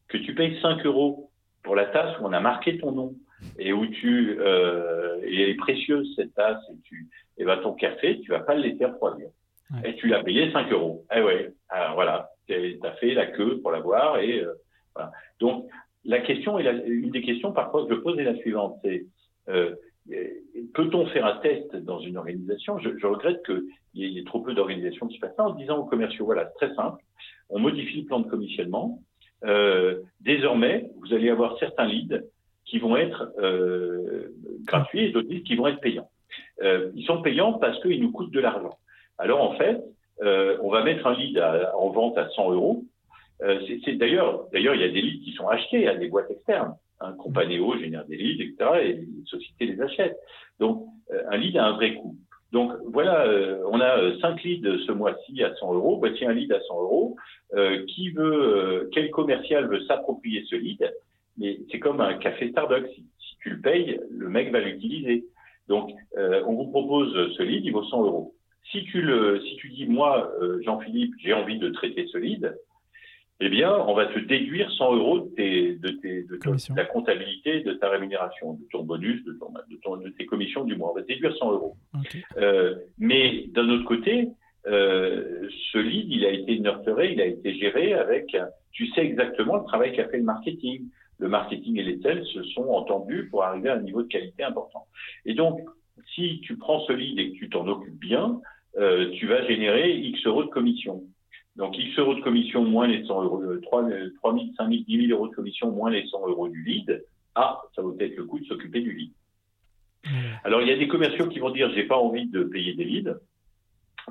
[0.07, 1.31] que tu payes 5 euros
[1.63, 3.15] pour la tasse où on a marqué ton nom
[3.59, 7.07] et où tu euh, et elle est précieuse cette tasse et tu
[7.37, 9.27] et ben ton café tu vas pas le laisser refroidir
[9.83, 11.05] et tu l'as payé 5 euros.
[11.15, 14.53] Eh ouais, alors voilà, tu as fait la queue pour l'avoir et euh,
[14.95, 15.11] voilà.
[15.39, 15.67] Donc
[16.05, 19.05] la question est la, une des questions parfois que je pose est la suivante, c'est
[19.49, 19.75] euh,
[20.73, 22.79] peut-on faire un test dans une organisation?
[22.79, 25.85] Je, je, regrette qu'il y ait trop peu d'organisations qui fassent ça en disant aux
[25.85, 27.03] commerciaux voilà, c'est très simple,
[27.49, 29.01] on modifie le plan de commissionnement.
[29.43, 32.23] Euh, désormais, vous allez avoir certains leads
[32.65, 33.31] qui vont être
[34.65, 36.09] gratuits et d'autres leads qui vont être payants.
[36.61, 38.77] ils sont payants parce qu'ils nous coûtent de l'argent.
[39.17, 39.81] Alors en fait,
[40.21, 41.41] on va mettre un lead
[41.75, 42.83] en vente à 100 euros.
[43.39, 46.75] c'est d'ailleurs, d'ailleurs, il y a des leads qui sont achetés à des boîtes externes.
[46.99, 50.17] Un Companéo génère des leads, etc., et les sociétés les achètent.
[50.59, 50.85] Donc,
[51.29, 52.15] un lead a un vrai coût.
[52.53, 55.97] Donc voilà, euh, on a euh, cinq leads ce mois-ci à 100 euros.
[55.99, 57.15] Voici un lead à 100 euros.
[57.53, 60.93] Euh, qui veut, quel commercial veut s'approprier ce lead?
[61.37, 62.89] Mais c'est comme un café Starbucks.
[62.89, 63.05] Si,
[63.41, 65.25] tu le payes, le mec va l'utiliser.
[65.67, 68.33] Donc on vous propose ce lead, il vaut 100 euros.
[68.71, 70.31] Si tu le, si tu dis moi,
[70.65, 72.53] Jean-Philippe, j'ai envie de traiter lead,
[73.39, 76.39] eh bien, on va te déduire 100 euros de, tes, de, tes, de,
[76.75, 79.33] la comptabilité de ta rémunération, de ton bonus, de,
[79.83, 80.91] ton, de, tes commissions du mois.
[80.91, 81.75] On va te déduire 100 euros.
[82.37, 84.29] Euh, mais d'un autre côté,
[84.65, 88.35] euh, ce lead, il a été nurturé, il a été géré avec,
[88.71, 90.87] tu sais exactement le travail qu'a fait le marketing.
[91.19, 94.43] Le marketing et les sales se sont entendus pour arriver à un niveau de qualité
[94.43, 94.87] important.
[95.25, 95.59] Et donc,
[96.13, 98.39] si tu prends ce lead et que tu t'en occupes bien,
[98.77, 101.03] euh, tu vas générer X euros de commission.
[101.55, 105.07] Donc, X euros de commission moins les 100 euros, 3, 3 000, 5 000, 10
[105.07, 107.03] 000 euros de commission moins les 100 euros du lead.
[107.33, 109.11] Ah, ça vaut peut-être le coup de s'occuper du lead.
[110.43, 112.85] Alors, il y a des commerciaux qui vont dire, j'ai pas envie de payer des
[112.85, 113.15] leads.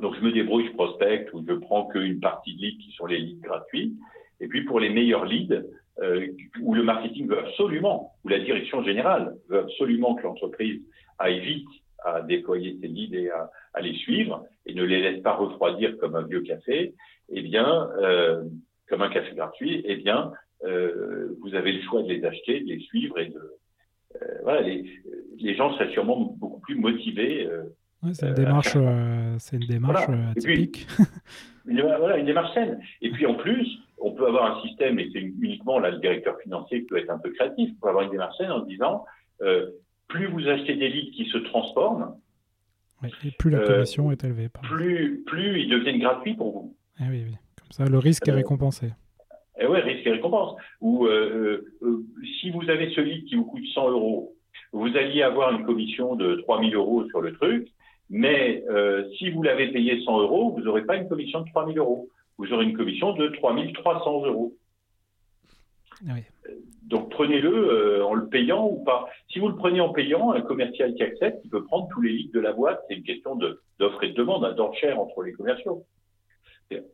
[0.00, 3.06] Donc, je me débrouille, je prospecte ou je prends qu'une partie de leads qui sont
[3.06, 3.94] les leads gratuits.
[4.40, 5.62] Et puis, pour les meilleurs leads,
[6.02, 6.26] euh,
[6.60, 10.82] où le marketing veut absolument, ou la direction générale veut absolument que l'entreprise
[11.18, 11.68] aille vite
[12.04, 15.96] à déployer ses leads et à, à, les suivre et ne les laisse pas refroidir
[15.98, 16.94] comme un vieux café,
[17.28, 18.44] eh bien, euh,
[18.88, 20.32] comme un café gratuit, eh bien,
[20.64, 23.40] euh, vous avez le choix de les acheter, de les suivre et de
[24.22, 24.84] euh, voilà, les,
[25.38, 27.48] les, gens seraient sûrement beaucoup plus motivés.
[28.12, 28.76] c'est une démarche,
[29.38, 30.06] c'est une démarche
[30.38, 30.86] typique.
[31.66, 32.80] une, voilà, une démarche saine.
[33.02, 33.66] Et puis en plus,
[33.98, 37.10] on peut avoir un système, et c'est uniquement là le directeur financier qui peut être
[37.10, 39.04] un peu créatif, pour avoir une démarche saine en disant
[40.08, 42.14] plus vous achetez des leads qui se transforment,
[43.24, 44.48] et plus la commission est élevée.
[44.48, 46.76] Plus, plus ils deviennent gratuits pour vous.
[47.00, 47.36] Eh oui, oui.
[47.56, 48.90] Comme ça, le risque est euh, récompensé.
[49.60, 50.56] Eh oui, risque et récompense.
[50.80, 52.04] Ou euh, euh,
[52.40, 54.34] si vous avez ce lead qui vous coûte 100 euros,
[54.72, 57.68] vous alliez avoir une commission de 3000 euros sur le truc,
[58.08, 58.62] mais
[59.18, 62.08] si vous l'avez payé 100 euros, vous n'aurez pas une commission de 3000 euros.
[62.38, 64.54] Vous aurez une commission de 3300 euros.
[66.08, 66.14] Ah.
[66.82, 69.08] Donc prenez-le en le payant ou pas.
[69.30, 72.12] Si vous le prenez en payant, un commercial qui accepte, il peut prendre tous les
[72.12, 72.82] leads de la boîte.
[72.88, 73.36] C'est une question
[73.78, 75.84] d'offre et de demande, un d'enchère entre les commerciaux.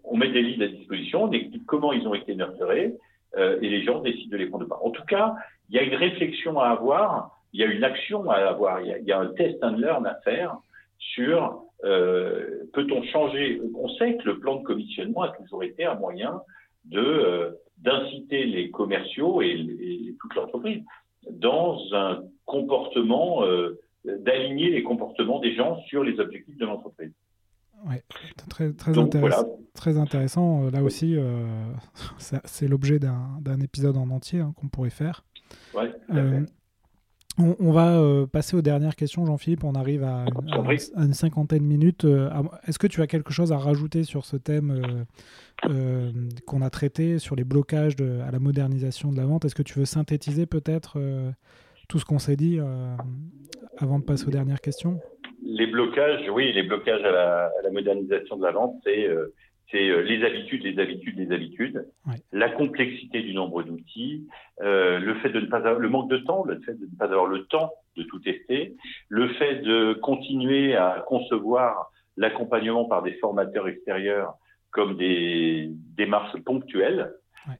[0.04, 2.94] On met des leads à disposition, on explique comment ils ont été nurturés,
[3.36, 4.80] euh, et les gens décident de les prendre ou pas.
[4.82, 5.34] En tout cas,
[5.70, 9.04] il y a une réflexion à avoir, il y a une action à avoir, il
[9.04, 10.56] y a, un test and learn à faire
[10.98, 13.60] sur euh, peut-on changer?
[13.74, 16.42] On sait que le plan de commissionnement a toujours été un moyen
[16.84, 17.50] de euh,
[17.82, 20.82] d'inciter les commerciaux et, et toute l'entreprise
[21.30, 23.44] dans un comportement,
[24.04, 27.12] d'aligner les comportements des gens sur les objectifs de l'entreprise.
[27.84, 27.96] Oui,
[28.48, 30.64] très, très, intéressant, très intéressant.
[30.64, 31.44] Euh, là aussi, euh,
[32.18, 35.24] c'est l'objet d'un épisode en entier hein, qu'on pourrait faire.
[35.74, 36.44] Ouais, euh,
[37.38, 39.64] on, on, va passer aux dernières questions, Jean-Philippe.
[39.64, 40.24] On arrive à,
[40.96, 42.06] une cinquantaine de minutes.
[42.66, 45.06] Est-ce que tu as quelque chose à rajouter sur ce thème
[46.46, 49.44] qu'on a traité, sur les blocages de, à la modernisation de la vente?
[49.44, 50.98] Est-ce que tu veux synthétiser peut-être
[51.88, 52.60] tout ce qu'on s'est dit
[53.78, 55.00] avant de passer aux dernières questions?
[55.44, 59.34] Les blocages, oui, les blocages à la, à la modernisation de la vente, c'est euh,
[59.72, 61.88] c'est euh, les habitudes, les habitudes, les habitudes,
[62.30, 64.28] la complexité du nombre d'outils,
[64.60, 66.96] euh, le fait de ne pas avoir, le manque de temps, le fait de ne
[66.96, 68.76] pas avoir le temps de tout tester,
[69.08, 74.34] le fait de continuer à concevoir l'accompagnement par des formateurs extérieurs
[74.70, 77.12] comme des démarches ponctuelles.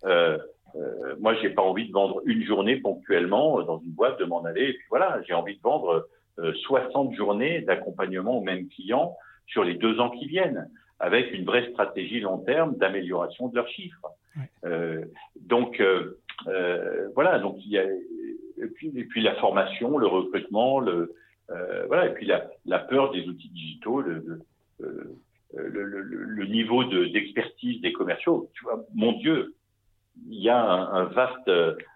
[0.05, 0.39] Euh,
[0.75, 4.45] euh, moi, j'ai pas envie de vendre une journée ponctuellement dans une boîte, de m'en
[4.45, 4.69] aller.
[4.71, 6.09] Et puis voilà, j'ai envie de vendre
[6.39, 10.71] 60 euh, journées d'accompagnement au même client sur les deux ans qui viennent,
[11.03, 14.07] avec une vraie stratégie long terme d'amélioration de leurs chiffres.
[14.65, 15.05] Euh,
[15.41, 20.07] donc euh, euh, voilà, donc il y a et puis, et puis la formation, le
[20.07, 21.15] recrutement, le
[21.89, 24.41] voilà, et puis la, la, peur des outils digitaux, le,
[24.79, 25.19] le,
[25.55, 28.49] le, le niveau d'expertise des commerciaux.
[28.55, 29.55] Tu vois, mon Dieu,
[30.31, 31.51] il y a un, vaste,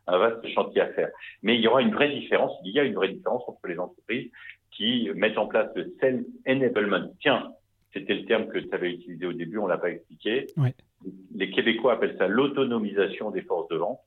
[0.07, 1.09] un vaste chantier à faire.
[1.43, 3.79] Mais il y aura une vraie différence, il y a une vraie différence entre les
[3.79, 4.31] entreprises
[4.73, 7.15] qui mettent en place le self-enablement.
[7.21, 7.55] Tiens,
[7.97, 10.47] c'était le terme que tu avais utilisé au début, on l'a pas expliqué.
[11.35, 14.01] Les Québécois appellent ça l'autonomisation des forces de vente,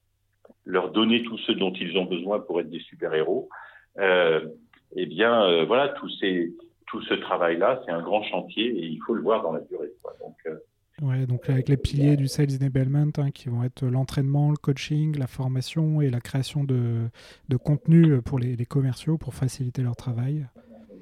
[0.66, 3.50] leur donner tout ce dont ils ont besoin pour être des super-héros.
[3.98, 4.48] Euh,
[4.96, 6.54] eh bien, euh, voilà, tout, ces,
[6.88, 9.92] tout ce travail-là, c'est un grand chantier et il faut le voir dans la durée.
[10.02, 10.14] Quoi.
[10.20, 10.56] Donc, euh,
[11.02, 15.18] Ouais, donc avec les piliers du sales enablement hein, qui vont être l'entraînement, le coaching,
[15.18, 17.08] la formation et la création de,
[17.48, 20.46] de contenu pour les, les, commerciaux pour faciliter leur travail.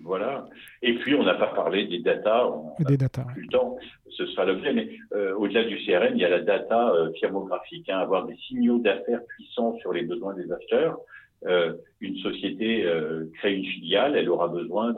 [0.07, 0.45] Voilà.
[0.81, 2.47] Et puis, on n'a pas parlé des data.
[2.47, 3.25] On des data.
[3.33, 3.77] Plus le temps,
[4.09, 4.71] ce sera l'objet.
[4.71, 8.37] Mais euh, au-delà du CRM, il y a la data euh, firmographique, hein, avoir des
[8.47, 10.97] signaux d'affaires puissants sur les besoins des acheteurs.
[11.45, 14.95] Euh, une société euh, crée une filiale, elle aura besoin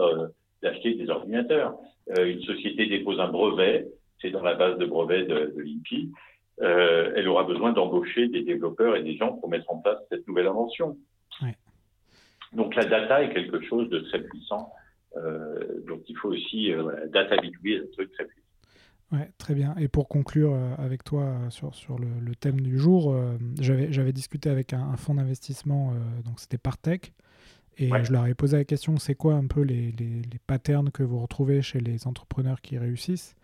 [0.61, 1.75] d'acheter des ordinateurs.
[2.17, 3.87] Une société dépose un brevet,
[4.21, 6.11] c'est dans la base de brevets de, de l'INPI.
[6.59, 10.47] elle aura besoin d'embaucher des développeurs et des gens pour mettre en place cette nouvelle
[10.47, 10.97] invention.
[12.53, 14.71] Donc la data est quelque chose de très puissant
[15.87, 18.45] donc il faut aussi euh, data B2B, un truc très puissant.
[19.11, 19.75] Ouais, très bien.
[19.79, 23.15] Et pour conclure euh, avec toi sur, sur le, le thème du jour,
[23.59, 25.93] j'avais discuté avec un, un fonds d'investissement,
[26.25, 27.13] donc c'était Partech,
[27.79, 28.03] et ouais.
[28.03, 31.01] je leur ai posé la question, c'est quoi un peu les, les, les, patterns que
[31.01, 33.37] vous retrouvez chez les entrepreneurs qui réussissent?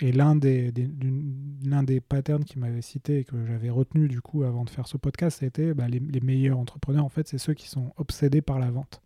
[0.00, 4.44] Et l'un des, des, des patterns qui m'avait cité et que j'avais retenu du coup
[4.44, 7.54] avant de faire ce podcast, c'était bah, les, les, meilleurs entrepreneurs, en fait, c'est ceux
[7.54, 9.02] qui sont obsédés par la vente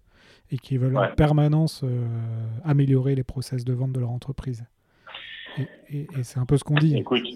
[0.50, 1.08] et qui veulent ouais.
[1.08, 2.06] en permanence euh,
[2.64, 4.64] améliorer les process de vente de leur entreprise.
[5.58, 6.96] Et, et, et c'est un peu ce qu'on dit.
[6.96, 7.26] Écoute,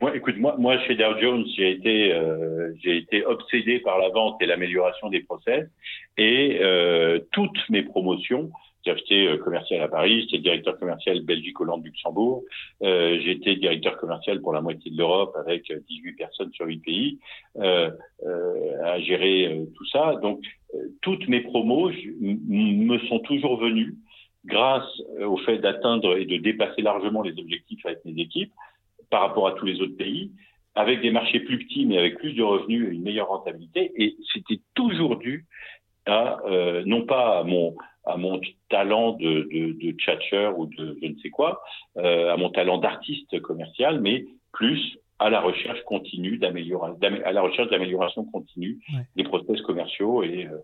[0.00, 4.08] moi, écoute, moi, moi chez Dow Jones, j'ai été, euh, j'ai été obsédé par la
[4.08, 5.68] vente et l'amélioration des process,
[6.16, 8.50] et euh, toutes mes promotions.
[8.84, 12.42] J'étais euh, commercial à Paris, j'étais directeur commercial Belgique, Hollande, Luxembourg.
[12.82, 17.18] Euh, j'étais directeur commercial pour la moitié de l'Europe avec 18 personnes sur 8 pays
[17.58, 17.90] euh,
[18.84, 20.14] à gérer tout ça.
[20.22, 20.40] Donc,
[21.00, 23.94] toutes mes promos me sont toujours venues
[24.44, 28.52] grâce au fait d'atteindre et de dépasser largement les objectifs avec mes équipes
[29.10, 30.32] par rapport à tous les autres pays,
[30.74, 33.92] avec des marchés plus petits mais avec plus de revenus et une meilleure rentabilité.
[33.96, 35.46] Et c'était toujours dû
[36.06, 40.98] à euh, non pas à mon à mon talent de, de, de tchatcher ou de
[41.00, 41.62] je ne sais quoi,
[41.96, 47.42] euh, à mon talent d'artiste commercial, mais plus à la recherche continue d'amélioration, à la
[47.42, 49.06] recherche d'amélioration continue ouais.
[49.16, 50.58] des process commerciaux et euh,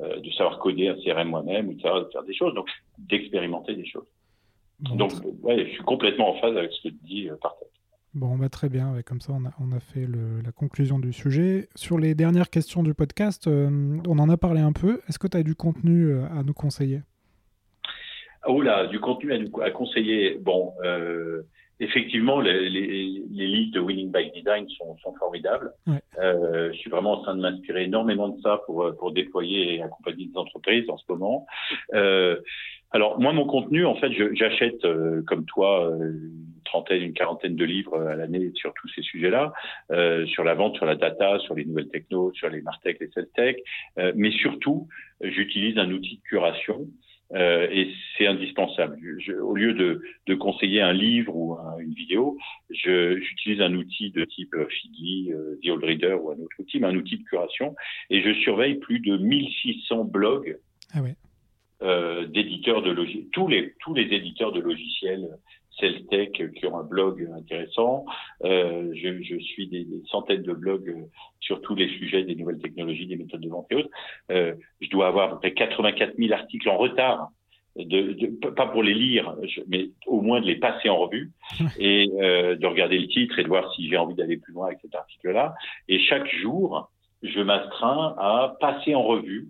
[0.00, 2.68] euh, de savoir coder un CRM moi-même ou de savoir faire des choses, donc
[2.98, 4.06] d'expérimenter des choses.
[4.80, 5.12] Bon, donc,
[5.42, 7.68] ouais, je suis complètement en phase avec ce que dis, euh, Partech.
[8.16, 8.94] Bon, bah, très bien.
[9.04, 11.68] Comme ça, on a, on a fait le, la conclusion du sujet.
[11.74, 15.02] Sur les dernières questions du podcast, euh, on en a parlé un peu.
[15.06, 17.02] Est-ce que tu as du contenu euh, à nous conseiller?
[18.46, 20.38] Oh là, du contenu à, nous, à conseiller.
[20.40, 21.42] Bon, euh,
[21.78, 25.74] effectivement, les, les, les, livres de Winning by Design sont, sont formidables.
[25.86, 26.00] Ouais.
[26.18, 30.24] Je suis vraiment en train de m'inspirer énormément de ça pour, pour déployer et accompagner
[30.24, 31.46] des entreprises en ce moment.
[32.94, 37.12] Euh, alors moi, mon contenu, en fait, j'achète euh, comme toi euh, une trentaine, une
[37.12, 39.52] quarantaine de livres à l'année sur tous ces sujets-là,
[39.92, 43.08] euh, sur la vente, sur la data, sur les nouvelles technos, sur les martech, les
[43.10, 43.56] sales tech,
[43.98, 44.88] euh, mais surtout,
[45.20, 46.86] j'utilise un outil de curation.
[47.34, 48.96] Euh, et c'est indispensable.
[49.18, 52.38] Je, au lieu de, de, conseiller un livre ou un, une vidéo,
[52.70, 56.94] j'utilise un outil de type euh, The Old Reader ou un autre outil, mais un
[56.94, 57.74] outil de curation.
[58.10, 60.56] Et je surveille plus de 1600 blogs
[60.94, 61.16] ah ouais
[61.82, 65.28] euh, d'éditeurs de logiciels, tous les tous les éditeurs de logiciels
[65.78, 68.04] Celtech qui ont un blog intéressant.
[68.44, 70.94] Euh, je, je, suis des, des, centaines de blogs
[71.40, 73.90] sur tous les sujets des nouvelles technologies, des méthodes de vente et autres.
[74.30, 77.28] Euh, je dois avoir à peu près 84 000 articles en retard.
[77.76, 79.36] De, de, pas pour les lire,
[79.68, 81.32] mais au moins de les passer en revue
[81.78, 84.68] et euh, de regarder le titre et de voir si j'ai envie d'aller plus loin
[84.68, 85.54] avec cet article-là.
[85.86, 86.90] Et chaque jour,
[87.22, 89.48] je m'astreins à passer en revue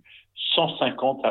[0.54, 1.24] 150,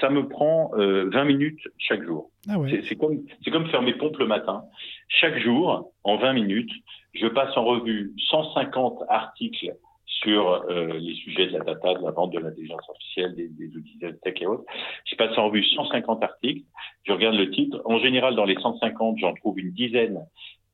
[0.00, 2.30] ça me prend euh, 20 minutes chaque jour.
[2.48, 2.82] Ah ouais.
[2.88, 4.64] C'est comme, comme faire mes pompes le matin.
[5.08, 6.70] Chaque jour, en 20 minutes,
[7.14, 9.74] je passe en revue 150 articles
[10.06, 13.76] sur euh, les sujets de la data, de la vente, de l'intelligence artificielle, des, des
[13.76, 14.64] outils de tech et autres.
[15.04, 16.64] Je passe en revue 150 articles.
[17.04, 17.80] Je regarde le titre.
[17.84, 20.20] En général, dans les 150, j'en trouve une dizaine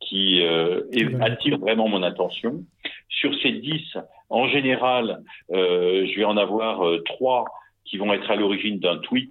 [0.00, 0.82] qui euh,
[1.20, 2.64] attire vraiment mon attention.
[3.08, 3.98] Sur ces 10,
[4.30, 5.22] en général,
[5.52, 7.44] euh, je vais en avoir euh, trois
[7.84, 9.30] qui vont être à l'origine d'un tweet,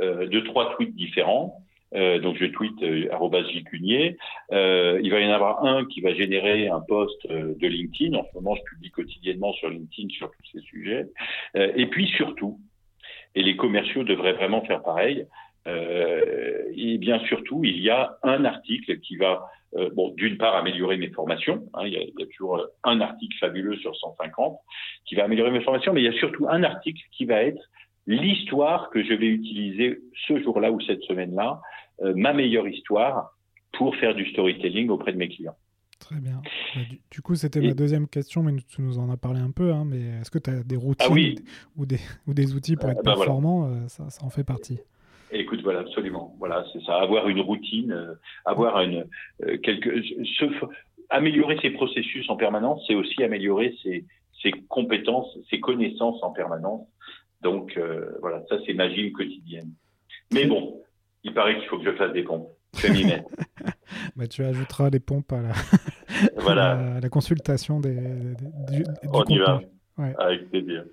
[0.00, 1.62] euh, de trois tweets différents.
[1.94, 3.08] Euh, donc je tweet euh,
[3.52, 4.16] @jcunier.
[4.52, 8.16] Euh, il va y en avoir un qui va générer un post de LinkedIn.
[8.16, 11.06] En ce moment, je publie quotidiennement sur LinkedIn sur tous ces sujets.
[11.54, 12.58] et puis surtout,
[13.34, 15.26] et les commerciaux devraient vraiment faire pareil.
[15.66, 20.96] et bien surtout, il y a un article qui va euh, bon, d'une part, améliorer
[20.96, 21.66] mes formations.
[21.74, 24.58] Hein, il, y a, il, y a, toujours un article fabuleux sur 150
[25.06, 27.62] qui va améliorer mes formations, mais il y a surtout un article qui va être
[28.06, 31.60] l'histoire que je vais utiliser ce jour-là ou cette semaine-là,
[32.02, 33.36] euh, ma meilleure histoire
[33.72, 35.56] pour faire du storytelling auprès de mes clients.
[35.98, 36.42] Très bien.
[36.74, 39.72] Du, du coup, c'était ma deuxième question, mais tu nous en as parlé un peu.
[39.72, 41.36] Hein, mais est-ce que tu as des routines ah oui.
[41.76, 43.88] ou, des, ou des outils pour être bah performant voilà.
[43.88, 44.80] ça, ça en fait partie?
[45.62, 46.34] Voilà, absolument.
[46.38, 46.96] Voilà, c'est ça.
[46.96, 49.06] Avoir une routine, euh, avoir une
[49.44, 49.90] euh, quelque.
[51.10, 54.06] Améliorer ses processus en permanence, c'est aussi améliorer ses,
[54.40, 56.88] ses, compétences, ses connaissances en permanence.
[57.42, 57.78] Donc
[58.22, 59.72] voilà, ça c'est ma gym quotidienne.
[60.32, 60.80] Mais bon,
[61.22, 62.48] il paraît qu'il faut que je fasse des pompes
[64.16, 65.52] bah, tu ajouteras les pompes à la,
[66.36, 66.98] voilà.
[67.02, 67.94] la, consultation des,
[68.70, 69.60] du, On y va.
[70.18, 70.84] Avec plaisir.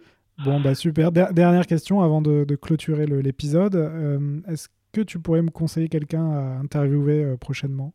[0.46, 1.12] Bon, bah super.
[1.12, 3.76] dernière question avant de, clôturer l'épisode.
[3.76, 7.94] Euh, est-ce que tu pourrais me conseiller quelqu'un à interviewer euh, prochainement?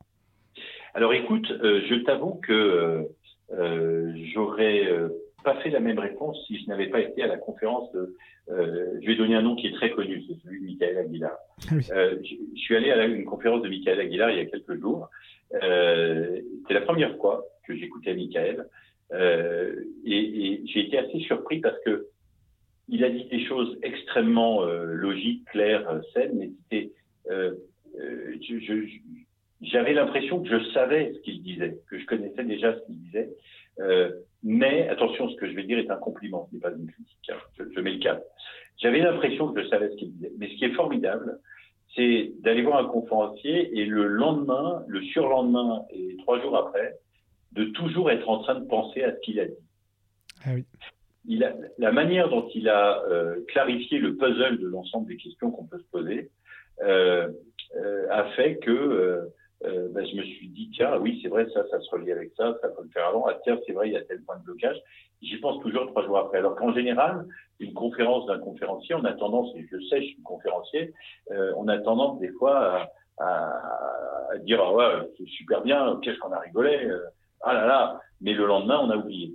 [0.92, 3.08] Alors écoute, euh, je t'avoue que
[4.34, 4.88] j'aurais
[5.42, 8.14] pas fait la même réponse si je n'avais pas été à la conférence de.
[8.48, 11.36] je vais donner un nom qui est très connu, c'est celui de Michael Aguilar.
[11.70, 15.08] Ah je, suis allé à une conférence de Michael Aguilar il y a quelques jours.
[15.50, 18.66] C'est la première fois que j'écoutais Michael.
[19.12, 22.08] et, et j'ai été assez surpris parce que
[22.88, 26.92] il a dit des choses extrêmement euh, logiques, claires, euh, saines, mais c'était,
[27.30, 27.54] euh,
[29.60, 33.30] j'avais l'impression que je savais ce qu'il disait, que je connaissais déjà ce qu'il disait.
[34.42, 37.30] mais attention, ce que je vais dire est un compliment, ce n'est pas une critique.
[37.30, 38.20] Hein, je, mets le cas.
[38.76, 40.32] J'avais l'impression que je savais ce qu'il disait.
[40.38, 41.38] Mais ce qui est formidable,
[41.94, 46.96] c'est d'aller voir un conférencier et le lendemain, le surlendemain et trois jours après,
[47.52, 49.54] de toujours être en train de penser à ce qu'il a dit.
[50.44, 50.64] Ah oui
[51.26, 55.50] il a, la manière dont il a euh, clarifié le puzzle de l'ensemble des questions
[55.50, 56.30] qu'on peut se poser
[56.82, 57.28] euh,
[57.76, 59.32] euh, a fait que euh,
[59.64, 62.32] euh, ben, je me suis dit tiens oui c'est vrai ça ça se relie avec
[62.36, 63.26] ça ça peut le faire avant.
[63.28, 64.76] Ah tiens c'est vrai il y a tel point de blocage.
[65.22, 66.38] J'y pense toujours trois jours après.
[66.38, 67.24] Alors qu'en général
[67.60, 70.92] une conférence d'un conférencier on a tendance et je sais je suis conférencier
[71.56, 76.18] on a tendance des fois à, à, à dire ah ouais c'est super bien qu'est-ce
[76.18, 76.90] qu'on a rigolé
[77.42, 79.32] ah là là mais le lendemain on a oublié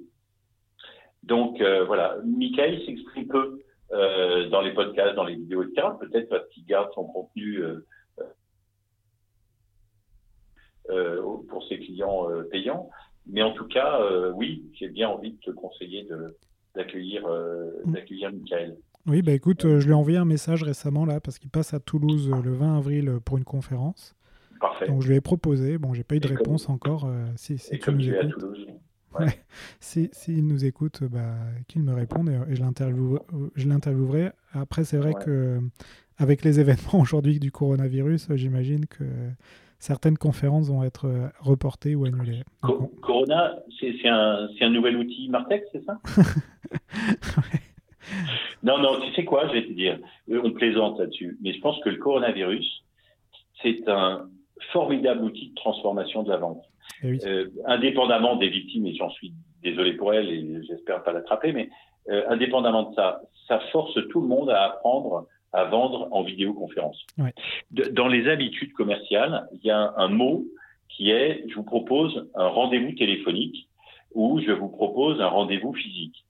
[1.24, 3.60] donc euh, voilà, Michael s'exprime peu
[3.92, 5.88] euh, dans les podcasts, dans les vidéos, etc.
[6.00, 7.62] Peut-être parce qu'il garde son contenu
[10.90, 12.90] euh, pour ses clients payants.
[13.28, 14.02] Mais en tout cas,
[14.34, 16.08] oui, j'ai bien envie de te conseiller
[16.76, 17.92] d'accueillir mm.
[17.92, 18.78] d'accueillir Michael.
[19.06, 21.80] Oui, bah écoute, je lui ai envoyé un message récemment là parce qu'il passe à
[21.80, 24.16] Toulouse le 20 avril pour une conférence.
[24.60, 24.88] Parfait.
[24.88, 25.78] Donc je lui ai proposé.
[25.78, 27.08] Bon, j'ai pas eu de réponse encore.
[27.36, 28.68] si, si et comme tu es à Toulouse.
[29.18, 29.40] Ouais.
[29.80, 31.36] S'il nous écoute, bah,
[31.68, 34.32] qu'il me réponde et, je l'interviewerai.
[34.54, 35.60] Après, c'est vrai que
[36.18, 39.06] avec les événements aujourd'hui du coronavirus, j'imagine que
[39.80, 42.44] certaines conférences vont être euh, reportées ou annulées.
[43.02, 46.00] Corona, c'est un, un, nouvel outil Martech, c'est ça?
[48.64, 50.00] Non, non, tu sais quoi, je vais te dire,
[50.30, 52.84] euh, on plaisante là-dessus, mais je pense que le coronavirus,
[53.62, 54.30] c'est un
[54.72, 56.64] formidable outil de transformation de la vente.
[57.04, 59.34] Eh euh, indépendamment des victimes, et j'en suis
[59.64, 61.70] désolé pour elles et j'espère pas l'attraper, mais
[62.10, 67.06] euh, indépendamment de ça, ça force tout le monde à apprendre à vendre en vidéoconférence.
[67.18, 67.34] Ouais.
[67.72, 70.46] dans les habitudes commerciales, il y a un, mot
[70.90, 73.68] qui est je vous propose un rendez-vous téléphonique
[74.14, 76.24] ou je vous propose un rendez-vous physique.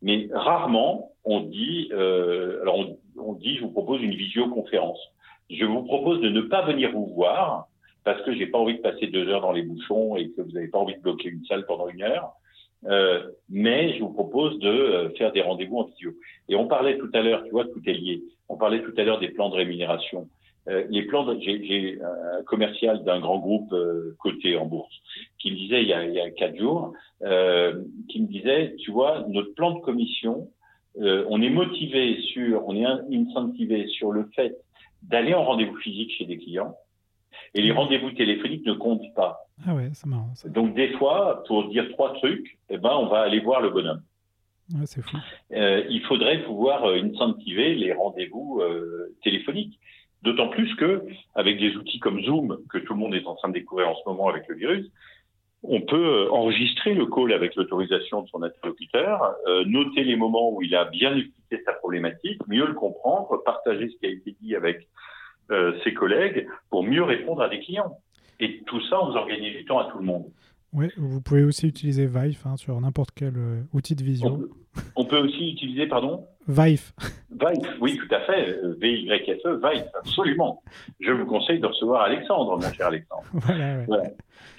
[0.00, 5.00] Mais rarement on dit euh, alors on, on dit je vous propose une visioconférence.
[5.50, 7.68] Je vous propose de ne pas venir vous voir
[8.04, 10.52] parce que j'ai pas envie de passer deux heures dans les bouchons et que vous
[10.52, 12.32] n'avez pas envie de bloquer une salle pendant une heure.
[12.86, 16.12] Euh, mais je vous propose de euh, faire des rendez-vous en visio.
[16.48, 18.22] Et on parlait tout à l'heure, tu vois, tout est lié.
[18.48, 20.28] On parlait tout à l'heure des plans de rémunération.
[20.68, 24.94] Euh, les plans, j'ai un commercial d'un grand groupe euh, coté en bourse
[25.38, 26.92] qui me disait il y a, il y a quatre jours,
[27.22, 30.48] euh, qui me disait, tu vois, notre plan de commission,
[30.94, 34.54] on est motivé sur, on est incentivé sur le fait
[35.02, 36.76] d'aller en rendez-vous physique chez des clients
[37.54, 39.38] et les rendez-vous téléphoniques ne comptent pas.
[39.66, 40.32] Ah ouais, c'est marrant.
[40.46, 44.02] Donc des fois, pour dire trois trucs, eh ben, on va aller voir le bonhomme.
[44.74, 45.16] Ouais, c'est fou.
[45.52, 49.78] Euh, il faudrait pouvoir euh, incentiver les rendez-vous euh, téléphoniques.
[50.22, 51.02] D'autant plus que,
[51.34, 53.96] avec des outils comme Zoom, que tout le monde est en train de découvrir en
[53.96, 54.86] ce moment avec le virus,
[55.64, 60.50] on peut euh, enregistrer le call avec l'autorisation de son interlocuteur, euh, noter les moments
[60.50, 64.36] où il a bien expliqué sa problématique, mieux le comprendre, partager ce qui a été
[64.40, 64.88] dit avec
[65.50, 67.98] euh, ses collègues pour mieux répondre à des clients.
[68.40, 70.24] Et tout ça, on organise du temps à tout le monde.
[70.72, 74.48] Oui, vous pouvez aussi utiliser Vive hein, sur n'importe quel euh, outil de visio.
[74.96, 76.92] On peut, aussi utiliser, pardon Vive.
[77.30, 78.58] Vive, oui, tout à fait.
[78.78, 80.62] V-Y-F-E, Vive, absolument.
[81.00, 83.22] Je vous conseille de recevoir Alexandre, mon cher Alexandre.
[83.32, 83.84] voilà,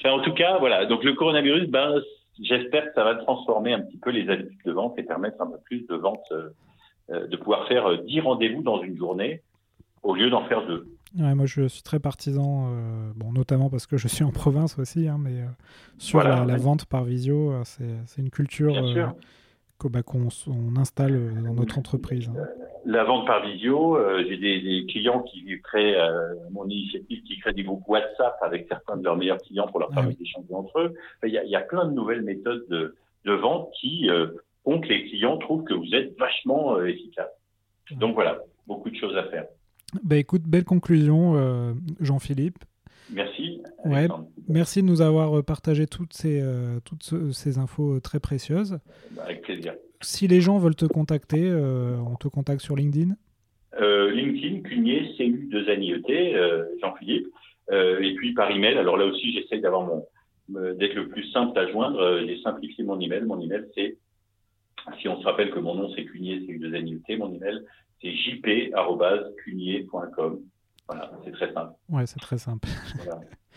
[0.05, 0.85] en tout cas, voilà.
[0.85, 1.99] Donc le coronavirus, ben,
[2.39, 5.47] j'espère que ça va transformer un petit peu les habitudes de vente et permettre un
[5.47, 9.41] peu plus de vente, euh, de pouvoir faire 10 rendez-vous dans une journée
[10.03, 10.85] au lieu d'en faire deux.
[11.15, 15.07] moi, je suis très partisan, euh, bon, notamment parce que je suis en province aussi,
[15.07, 15.47] hein, mais euh,
[15.97, 18.73] sur la, vente par visio, euh, c'est une culture
[19.89, 20.29] bah, qu'on
[20.77, 22.29] installe dans notre entreprise.
[22.29, 22.45] Hein.
[22.85, 23.97] La vente par visio,
[24.27, 25.97] j'ai des, clients qui créent,
[26.51, 29.89] mon initiative, qui créent des groupes WhatsApp avec certains de leurs meilleurs clients pour leur
[29.91, 30.93] ah permettre d'échanger entre eux.
[31.23, 32.95] Il y, a, il y, a, plein de nouvelles méthodes de,
[33.25, 34.09] de vente qui
[34.63, 37.31] font que les clients trouvent que vous êtes vachement efficace.
[37.91, 39.45] Donc voilà, beaucoup de choses à faire.
[40.01, 42.57] Bah écoute, belle conclusion, euh, Jean-Philippe.
[43.11, 43.61] Merci.
[43.85, 44.07] Ouais,
[44.47, 48.79] merci de nous avoir euh, partagé toutes ces, euh, toutes ces infos très précieuses.
[49.11, 49.73] Bah, avec plaisir.
[50.01, 53.15] Si les gens veulent te contacter, on te contacte sur LinkedIn?
[53.79, 56.35] LinkedIn, Cunier, CU 2 NIET,
[56.81, 57.27] Jean-Philippe.
[57.71, 60.05] et puis par email, alors là aussi j'essaye d'avoir mon
[60.49, 62.19] d'être le plus simple à joindre.
[62.27, 63.23] J'ai simplifié mon email.
[63.23, 63.97] Mon email c'est,
[64.99, 67.61] si on se rappelle que mon nom c'est Cunier, CU 2 NIET, mon email
[68.03, 70.41] c'est jp.cunier.com.
[70.87, 71.71] Voilà, c'est très simple.
[71.89, 72.67] Ouais, c'est très simple.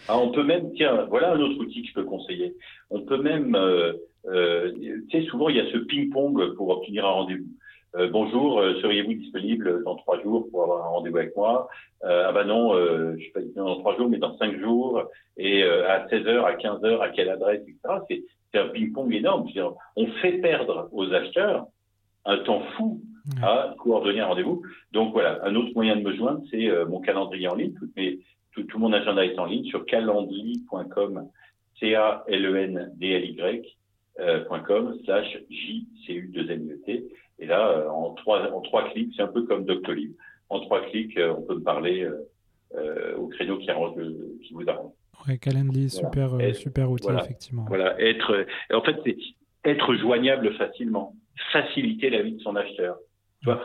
[0.09, 2.55] Ah, on peut même, tiens, voilà un autre outil que je peux conseiller.
[2.91, 3.95] On peut même, euh,
[4.27, 7.49] euh, tu sais, souvent il y a ce ping-pong pour obtenir un rendez-vous.
[7.97, 11.71] Euh, bonjour, seriez-vous disponible dans trois jours pour avoir un rendez-vous avec moi?
[12.05, 15.03] Ah bah non, je suis pas disponible dans trois jours, mais dans cinq jours,
[15.39, 17.79] et à 16 h à 15 h à quelle adresse, etc.
[18.53, 19.49] C'est un ping-pong énorme.
[19.97, 21.69] On fait perdre aux acheteurs
[22.27, 23.01] un temps fou
[23.43, 24.63] à coordonner un rendez-vous.
[24.93, 27.75] Donc voilà, un autre moyen de me joindre, c'est euh, mon calendrier en ligne.
[28.53, 31.29] Tout, tout, mon agenda est en ligne sur calendly.com,
[31.81, 33.63] C-A-L-E-N-D-L-Y,
[34.21, 34.45] euh,
[35.05, 37.05] slash J-C-U-2-N-E-T.
[37.39, 40.13] Et là, euh, en, trois, en trois clics, c'est un peu comme Doctolib.
[40.49, 42.09] En trois clics, on peut me parler
[43.19, 43.95] au créneau qui, arrange
[44.43, 44.93] qui vous arrange.
[45.27, 47.65] Ouais, Calendly, super, super outil, effectivement.
[47.67, 49.17] Voilà, être, en fait, c'est
[49.65, 51.17] être joignable facilement,
[51.53, 52.97] faciliter la vie de son acheteur.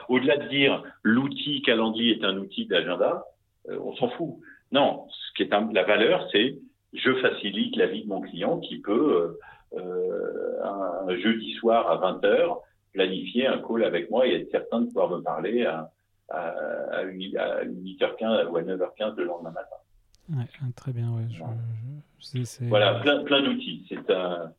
[0.09, 3.25] Au-delà de dire l'outil calendrier est un outil d'agenda,
[3.69, 4.35] euh, on s'en fout.
[4.71, 6.57] Non, ce qui est la valeur, c'est
[6.93, 9.37] je facilite la vie de mon client qui peut
[9.73, 12.57] euh, euh, un, jeudi soir à 20 h
[12.93, 15.89] planifier un call avec moi et être certain de pouvoir me parler à,
[16.29, 16.49] à,
[16.91, 19.77] à, 8h15 ou à 9h15 le lendemain matin.
[20.29, 20.45] Ouais,
[20.75, 21.23] très bien, ouais.
[22.67, 23.85] voilà, plein, plein d'outils.
[23.89, 24.53] C'est un.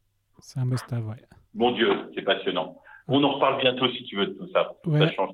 [0.57, 1.15] Un must-have.
[1.55, 2.81] Mon Dieu, c'est passionnant.
[3.09, 4.73] On en reparle bientôt si tu veux de tout ça.
[4.85, 5.31] Ça change.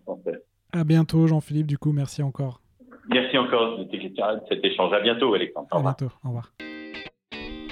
[0.73, 1.67] À bientôt, Jean-Philippe.
[1.67, 2.61] Du coup, merci encore.
[3.11, 3.89] Merci encore de
[4.49, 4.93] cet échange.
[4.93, 5.69] À bientôt, Alexandre.
[5.71, 6.11] À bientôt.
[6.25, 6.53] Au revoir.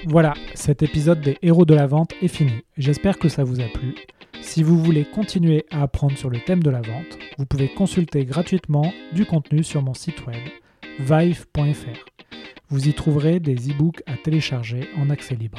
[0.06, 2.62] Voilà, cet épisode des héros de la vente est fini.
[2.76, 3.94] J'espère que ça vous a plu.
[4.40, 8.24] Si vous voulez continuer à apprendre sur le thème de la vente, vous pouvez consulter
[8.24, 10.42] gratuitement du contenu sur mon site web
[11.00, 12.04] vive.fr.
[12.68, 15.58] Vous y trouverez des e-books à télécharger en accès libre.